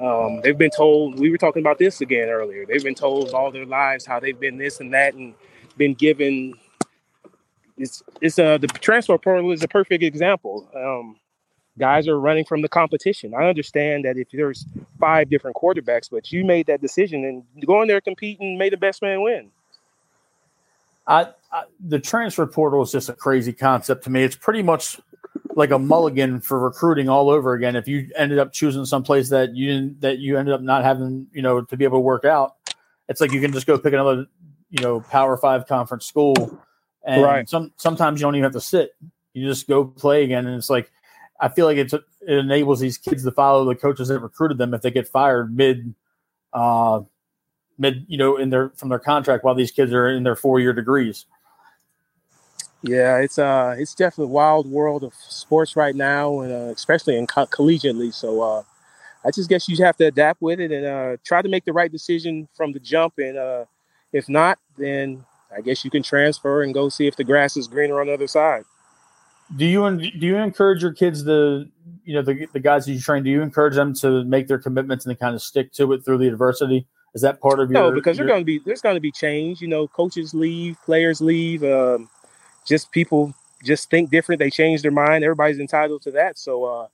um, 0.00 0.40
they've 0.42 0.58
been 0.58 0.70
told. 0.70 1.18
We 1.18 1.30
were 1.30 1.38
talking 1.38 1.62
about 1.62 1.78
this 1.78 2.00
again 2.00 2.28
earlier. 2.28 2.66
They've 2.66 2.82
been 2.82 2.94
told 2.94 3.30
all 3.30 3.50
their 3.50 3.66
lives 3.66 4.06
how 4.06 4.20
they've 4.20 4.38
been 4.38 4.58
this 4.58 4.80
and 4.80 4.92
that, 4.94 5.14
and 5.14 5.34
been 5.76 5.94
given. 5.94 6.54
It's 7.76 8.02
it's 8.20 8.38
uh 8.38 8.58
the 8.58 8.66
transfer 8.66 9.16
portal 9.18 9.52
is 9.52 9.62
a 9.62 9.68
perfect 9.68 10.02
example. 10.02 10.68
Um, 10.74 11.16
guys 11.78 12.08
are 12.08 12.18
running 12.18 12.44
from 12.44 12.62
the 12.62 12.68
competition. 12.68 13.34
I 13.34 13.48
understand 13.48 14.04
that 14.04 14.16
if 14.16 14.28
there's 14.32 14.66
five 14.98 15.30
different 15.30 15.56
quarterbacks, 15.56 16.10
but 16.10 16.30
you 16.32 16.44
made 16.44 16.66
that 16.66 16.80
decision 16.80 17.24
and 17.24 17.44
go 17.66 17.80
in 17.82 17.88
there 17.88 18.00
compete 18.00 18.40
and 18.40 18.58
made 18.58 18.72
the 18.72 18.76
best 18.76 19.00
man 19.00 19.22
win. 19.22 19.50
I, 21.08 21.28
I, 21.50 21.64
the 21.80 21.98
transfer 21.98 22.46
portal 22.46 22.82
is 22.82 22.92
just 22.92 23.08
a 23.08 23.14
crazy 23.14 23.52
concept 23.52 24.04
to 24.04 24.10
me. 24.10 24.22
It's 24.22 24.36
pretty 24.36 24.62
much 24.62 25.00
like 25.56 25.70
a 25.70 25.78
mulligan 25.78 26.40
for 26.40 26.58
recruiting 26.60 27.08
all 27.08 27.30
over 27.30 27.54
again. 27.54 27.74
If 27.74 27.88
you 27.88 28.08
ended 28.14 28.38
up 28.38 28.52
choosing 28.52 28.84
someplace 28.84 29.30
that 29.30 29.56
you 29.56 29.66
didn't, 29.66 30.00
that 30.02 30.18
you 30.18 30.38
ended 30.38 30.54
up 30.54 30.60
not 30.60 30.84
having, 30.84 31.26
you 31.32 31.42
know, 31.42 31.62
to 31.62 31.76
be 31.76 31.84
able 31.84 31.98
to 31.98 32.02
work 32.02 32.24
out, 32.24 32.56
it's 33.08 33.20
like 33.20 33.32
you 33.32 33.40
can 33.40 33.52
just 33.52 33.66
go 33.66 33.78
pick 33.78 33.94
another, 33.94 34.26
you 34.70 34.82
know, 34.82 35.00
Power 35.00 35.36
Five 35.38 35.66
conference 35.66 36.06
school, 36.06 36.60
and 37.02 37.22
right. 37.22 37.48
some 37.48 37.72
sometimes 37.76 38.20
you 38.20 38.26
don't 38.26 38.34
even 38.34 38.44
have 38.44 38.52
to 38.52 38.60
sit. 38.60 38.94
You 39.32 39.48
just 39.48 39.66
go 39.66 39.84
play 39.86 40.24
again, 40.24 40.46
and 40.46 40.56
it's 40.56 40.68
like 40.68 40.92
I 41.40 41.48
feel 41.48 41.64
like 41.64 41.78
it's 41.78 41.94
it 41.94 42.04
enables 42.26 42.80
these 42.80 42.98
kids 42.98 43.24
to 43.24 43.32
follow 43.32 43.64
the 43.64 43.74
coaches 43.74 44.08
that 44.08 44.20
recruited 44.20 44.58
them 44.58 44.74
if 44.74 44.82
they 44.82 44.90
get 44.90 45.08
fired 45.08 45.56
mid, 45.56 45.94
uh, 46.52 47.00
mid, 47.78 48.04
you 48.08 48.18
know, 48.18 48.36
in 48.36 48.50
their 48.50 48.70
from 48.70 48.88
their 48.88 48.98
contract 48.98 49.44
while 49.44 49.54
these 49.54 49.70
kids 49.70 49.92
are 49.92 50.08
in 50.08 50.24
their 50.24 50.36
four 50.36 50.60
year 50.60 50.72
degrees. 50.72 51.26
Yeah, 52.82 53.18
it's 53.18 53.38
uh, 53.38 53.74
it's 53.76 53.94
definitely 53.94 54.30
a 54.30 54.34
wild 54.34 54.70
world 54.70 55.02
of 55.02 55.12
sports 55.14 55.74
right 55.74 55.94
now, 55.94 56.40
and 56.40 56.52
uh, 56.52 56.72
especially 56.72 57.16
in 57.16 57.26
co- 57.26 57.46
collegiately. 57.46 58.14
So 58.14 58.40
uh, 58.40 58.62
I 59.24 59.30
just 59.30 59.48
guess 59.48 59.68
you 59.68 59.82
have 59.84 59.96
to 59.96 60.06
adapt 60.06 60.40
with 60.40 60.60
it 60.60 60.70
and 60.70 60.86
uh, 60.86 61.16
try 61.24 61.42
to 61.42 61.48
make 61.48 61.64
the 61.64 61.72
right 61.72 61.90
decision 61.90 62.48
from 62.54 62.72
the 62.72 62.78
jump. 62.78 63.14
And 63.18 63.36
uh, 63.36 63.64
if 64.12 64.28
not, 64.28 64.58
then 64.76 65.24
I 65.54 65.60
guess 65.60 65.84
you 65.84 65.90
can 65.90 66.04
transfer 66.04 66.62
and 66.62 66.72
go 66.72 66.88
see 66.88 67.06
if 67.06 67.16
the 67.16 67.24
grass 67.24 67.56
is 67.56 67.66
greener 67.66 68.00
on 68.00 68.06
the 68.06 68.14
other 68.14 68.28
side. 68.28 68.64
Do 69.56 69.64
you 69.64 70.10
do 70.12 70.26
you 70.26 70.36
encourage 70.36 70.82
your 70.82 70.92
kids 70.92 71.24
to 71.24 71.66
you 72.04 72.14
know 72.14 72.22
the 72.22 72.46
the 72.52 72.60
guys 72.60 72.86
that 72.86 72.92
you 72.92 73.00
train? 73.00 73.24
Do 73.24 73.30
you 73.30 73.42
encourage 73.42 73.74
them 73.74 73.92
to 73.94 74.22
make 74.24 74.46
their 74.46 74.58
commitments 74.58 75.04
and 75.04 75.16
to 75.16 75.18
kind 75.18 75.34
of 75.34 75.42
stick 75.42 75.72
to 75.72 75.92
it 75.94 76.04
through 76.04 76.18
the 76.18 76.28
adversity? 76.28 76.86
Is 77.18 77.22
that 77.22 77.40
part 77.40 77.58
of 77.58 77.68
your? 77.68 77.82
No, 77.82 77.92
because 77.92 78.16
your... 78.16 78.28
going 78.28 78.42
to 78.42 78.44
be 78.44 78.60
there's 78.64 78.80
going 78.80 78.94
to 78.94 79.00
be 79.00 79.10
change. 79.10 79.60
You 79.60 79.66
know, 79.66 79.88
coaches 79.88 80.34
leave, 80.34 80.76
players 80.84 81.20
leave. 81.20 81.64
Um, 81.64 82.08
just 82.64 82.92
people 82.92 83.34
just 83.64 83.90
think 83.90 84.12
different. 84.12 84.38
They 84.38 84.50
change 84.50 84.82
their 84.82 84.92
mind. 84.92 85.24
Everybody's 85.24 85.58
entitled 85.58 86.02
to 86.02 86.12
that. 86.12 86.38
So 86.38 86.64
uh, 86.64 86.86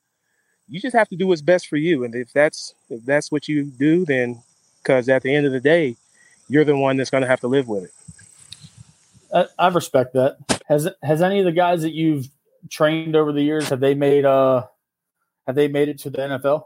you 0.67 0.81
just 0.81 0.97
have 0.97 1.11
to 1.11 1.17
do 1.17 1.27
what's 1.27 1.43
best 1.43 1.67
for 1.67 1.77
you. 1.77 2.05
And 2.05 2.15
if 2.15 2.33
that's 2.33 2.75
if 2.89 3.05
that's 3.05 3.31
what 3.31 3.49
you 3.49 3.65
do, 3.65 4.07
then 4.07 4.43
because 4.83 5.11
at 5.11 5.21
the 5.21 5.35
end 5.35 5.45
of 5.45 5.53
the 5.53 5.61
day, 5.61 5.95
you're 6.49 6.65
the 6.65 6.75
one 6.75 6.97
that's 6.97 7.11
going 7.11 7.21
to 7.21 7.29
have 7.29 7.41
to 7.41 7.49
live 7.49 7.69
with 7.69 7.85
it. 7.85 7.91
I, 9.35 9.67
I, 9.67 9.69
respect 9.69 10.15
that. 10.15 10.39
Has 10.69 10.89
has 11.03 11.21
any 11.21 11.41
of 11.41 11.45
the 11.45 11.53
guys 11.53 11.83
that 11.83 11.93
you've 11.93 12.31
trained 12.71 13.15
over 13.15 13.31
the 13.31 13.43
years 13.43 13.69
have 13.69 13.81
they 13.81 13.93
made 13.93 14.25
uh 14.25 14.65
have 15.47 15.55
they 15.55 15.69
made 15.69 15.91
it 15.91 15.99
to 15.99 16.09
the 16.09 16.17
NFL? 16.17 16.65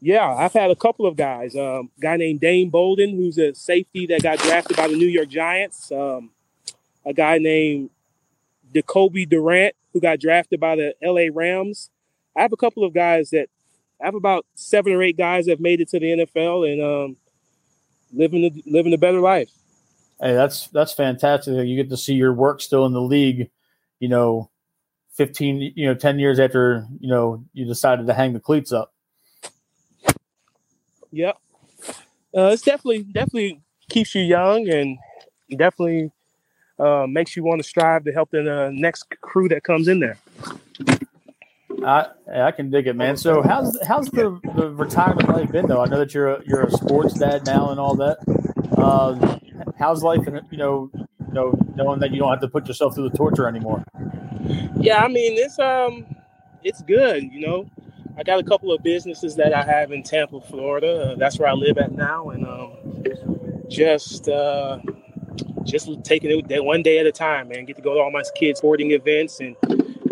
Yeah, 0.00 0.28
I've 0.28 0.52
had 0.52 0.70
a 0.70 0.76
couple 0.76 1.06
of 1.06 1.16
guys. 1.16 1.56
Um, 1.56 1.90
guy 2.00 2.16
named 2.16 2.40
Dane 2.40 2.70
Belton, 2.70 3.16
who's 3.16 3.38
a 3.38 3.54
safety 3.54 4.06
that 4.06 4.22
got 4.22 4.38
drafted 4.38 4.76
by 4.76 4.88
the 4.88 4.96
New 4.96 5.06
York 5.06 5.28
Giants. 5.28 5.90
Um, 5.90 6.30
a 7.04 7.12
guy 7.12 7.38
named 7.38 7.90
Decobie 8.72 9.28
Durant, 9.28 9.74
who 9.92 10.00
got 10.00 10.20
drafted 10.20 10.60
by 10.60 10.76
the 10.76 10.94
LA 11.02 11.26
Rams. 11.32 11.90
I 12.36 12.42
have 12.42 12.52
a 12.52 12.56
couple 12.56 12.84
of 12.84 12.94
guys 12.94 13.30
that 13.30 13.48
I 14.00 14.06
have 14.06 14.14
about 14.14 14.46
seven 14.54 14.92
or 14.92 15.02
eight 15.02 15.16
guys 15.16 15.46
that 15.46 15.52
have 15.52 15.60
made 15.60 15.80
it 15.80 15.88
to 15.90 16.00
the 16.00 16.06
NFL 16.06 16.70
and 16.70 16.82
um, 16.82 17.16
living 18.12 18.42
the, 18.42 18.62
living 18.66 18.94
a 18.94 18.98
better 18.98 19.20
life. 19.20 19.50
Hey, 20.20 20.34
that's 20.34 20.68
that's 20.68 20.92
fantastic. 20.92 21.66
You 21.66 21.76
get 21.76 21.90
to 21.90 21.96
see 21.96 22.14
your 22.14 22.32
work 22.32 22.60
still 22.60 22.86
in 22.86 22.92
the 22.92 23.00
league. 23.00 23.50
You 23.98 24.08
know, 24.08 24.50
fifteen, 25.12 25.72
you 25.74 25.86
know, 25.86 25.94
ten 25.94 26.18
years 26.18 26.38
after 26.38 26.86
you 27.00 27.08
know 27.08 27.44
you 27.52 27.66
decided 27.66 28.06
to 28.06 28.14
hang 28.14 28.32
the 28.32 28.40
cleats 28.40 28.72
up. 28.72 28.92
Yep, 31.12 31.36
uh, 32.36 32.50
it's 32.52 32.62
definitely 32.62 33.02
definitely 33.02 33.60
keeps 33.88 34.14
you 34.14 34.22
young 34.22 34.68
and 34.68 34.98
definitely 35.50 36.12
uh, 36.78 37.06
makes 37.08 37.36
you 37.36 37.42
want 37.44 37.60
to 37.60 37.68
strive 37.68 38.04
to 38.04 38.12
help 38.12 38.30
the 38.30 38.66
uh, 38.66 38.70
next 38.72 39.06
crew 39.20 39.48
that 39.48 39.64
comes 39.64 39.88
in 39.88 40.00
there. 40.00 40.18
I 41.84 42.06
I 42.32 42.50
can 42.52 42.70
dig 42.70 42.86
it, 42.86 42.96
man. 42.96 43.16
So 43.16 43.42
how's 43.42 43.78
how's 43.86 44.08
the, 44.10 44.38
the 44.54 44.70
retirement 44.70 45.28
life 45.28 45.50
been 45.50 45.66
though? 45.66 45.80
I 45.80 45.86
know 45.86 45.98
that 45.98 46.14
you're 46.14 46.34
a, 46.34 46.42
you're 46.46 46.64
a 46.64 46.70
sports 46.70 47.14
dad 47.14 47.46
now 47.46 47.70
and 47.70 47.80
all 47.80 47.94
that. 47.96 48.18
Uh, 48.76 49.38
how's 49.78 50.02
life, 50.02 50.26
and 50.26 50.40
you 50.50 50.58
know, 50.58 50.90
you 50.94 51.32
know, 51.32 51.58
knowing 51.74 52.00
that 52.00 52.10
you 52.12 52.18
don't 52.18 52.30
have 52.30 52.40
to 52.40 52.48
put 52.48 52.68
yourself 52.68 52.94
through 52.94 53.08
the 53.08 53.16
torture 53.16 53.48
anymore? 53.48 53.82
Yeah, 54.76 55.02
I 55.02 55.08
mean 55.08 55.38
it's 55.38 55.58
um 55.58 56.06
it's 56.62 56.82
good. 56.82 57.22
You 57.22 57.46
know, 57.46 57.70
I 58.20 58.22
got 58.22 58.38
a 58.38 58.42
couple 58.42 58.70
of 58.70 58.82
businesses 58.82 59.34
that 59.36 59.54
I 59.54 59.62
have 59.64 59.92
in 59.92 60.02
Tampa, 60.02 60.42
Florida. 60.42 61.12
Uh, 61.12 61.14
that's 61.14 61.38
where 61.38 61.48
I 61.48 61.54
live 61.54 61.78
at 61.78 61.92
now, 61.92 62.28
and 62.28 62.46
um, 62.46 62.70
just 63.70 64.28
uh, 64.28 64.78
just 65.64 65.88
taking 66.04 66.30
it 66.30 66.62
one 66.62 66.82
day 66.82 66.98
at 66.98 67.06
a 67.06 67.12
time, 67.12 67.48
man. 67.48 67.64
Get 67.64 67.76
to 67.76 67.82
go 67.82 67.94
to 67.94 68.00
all 68.00 68.10
my 68.10 68.22
kids' 68.36 68.58
sporting 68.58 68.90
events 68.90 69.40
and 69.40 69.56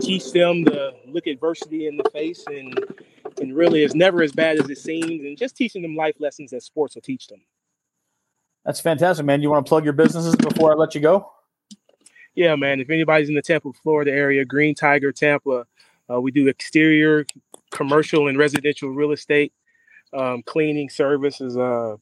teach 0.00 0.32
them 0.32 0.64
to 0.64 0.94
look 1.06 1.26
adversity 1.26 1.86
in 1.86 1.98
the 1.98 2.10
face 2.10 2.44
and 2.46 2.78
and 3.42 3.54
really 3.54 3.84
it's 3.84 3.94
never 3.94 4.22
as 4.22 4.32
bad 4.32 4.58
as 4.58 4.70
it 4.70 4.78
seems 4.78 5.24
and 5.24 5.36
just 5.36 5.54
teaching 5.54 5.82
them 5.82 5.94
life 5.94 6.14
lessons 6.18 6.50
that 6.52 6.62
sports 6.62 6.94
will 6.94 7.02
teach 7.02 7.26
them. 7.28 7.42
That's 8.64 8.80
fantastic, 8.80 9.26
man. 9.26 9.42
You 9.42 9.50
want 9.50 9.66
to 9.66 9.68
plug 9.68 9.84
your 9.84 9.92
businesses 9.92 10.34
before 10.34 10.72
I 10.72 10.76
let 10.76 10.94
you 10.94 11.02
go? 11.02 11.30
Yeah, 12.34 12.56
man. 12.56 12.80
If 12.80 12.88
anybody's 12.88 13.28
in 13.28 13.34
the 13.34 13.42
Tampa, 13.42 13.70
Florida 13.74 14.12
area, 14.12 14.46
Green 14.46 14.74
Tiger 14.74 15.12
Tampa, 15.12 15.66
uh, 16.10 16.20
we 16.20 16.30
do 16.30 16.48
exterior, 16.48 17.26
commercial, 17.70 18.28
and 18.28 18.38
residential 18.38 18.90
real 18.90 19.12
estate. 19.12 19.52
Um, 20.12 20.42
cleaning 20.42 20.88
service 20.88 21.40
is 21.40 21.56
uh, 21.56 21.96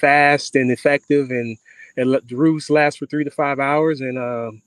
fast 0.00 0.56
and 0.56 0.70
effective, 0.70 1.30
and 1.30 1.56
and 1.96 2.12
the 2.12 2.36
roofs 2.36 2.68
last 2.68 2.98
for 2.98 3.06
three 3.06 3.24
to 3.24 3.30
five 3.30 3.58
hours. 3.58 4.00
And 4.00 4.18
um, 4.18 4.62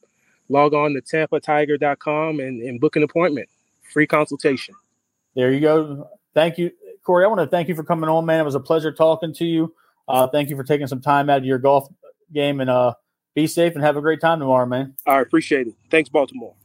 log 0.50 0.74
on 0.74 0.94
to 0.94 1.02
tampatiger.com 1.02 2.40
and, 2.40 2.62
and 2.62 2.80
book 2.80 2.96
an 2.96 3.04
appointment. 3.04 3.50
Free 3.94 4.08
consultation. 4.08 4.76
There 5.36 5.52
you 5.52 5.60
go. 5.60 6.10
Thank 6.34 6.58
you, 6.58 6.72
Corey. 7.04 7.24
I 7.24 7.28
want 7.28 7.42
to 7.42 7.48
thank 7.48 7.70
you 7.70 7.76
for 7.76 7.84
coming 7.84 8.10
on, 8.10 8.26
man. 8.26 8.42
It 8.42 8.46
was 8.46 8.56
a 8.56 8.60
pleasure 8.60 8.92
talking 8.92 9.34
to 9.36 9.46
you. 9.46 9.74
Uh, 10.08 10.28
thank 10.28 10.50
you 10.50 10.56
for 10.56 10.64
taking 10.64 10.88
some 10.88 11.02
time 11.02 11.30
out 11.30 11.40
of 11.40 11.46
your 11.46 11.60
golf 11.60 11.88
game 12.34 12.60
and 12.60 12.70
uh, 12.70 12.94
be 13.36 13.48
safe 13.48 13.76
and 13.76 13.84
have 13.84 13.96
a 13.96 14.02
great 14.02 14.20
time 14.20 14.40
tomorrow, 14.40 14.66
man. 14.66 14.96
I 15.06 15.22
appreciate 15.22 15.68
it. 15.68 15.76
Thanks, 15.90 16.10
Baltimore. 16.10 16.56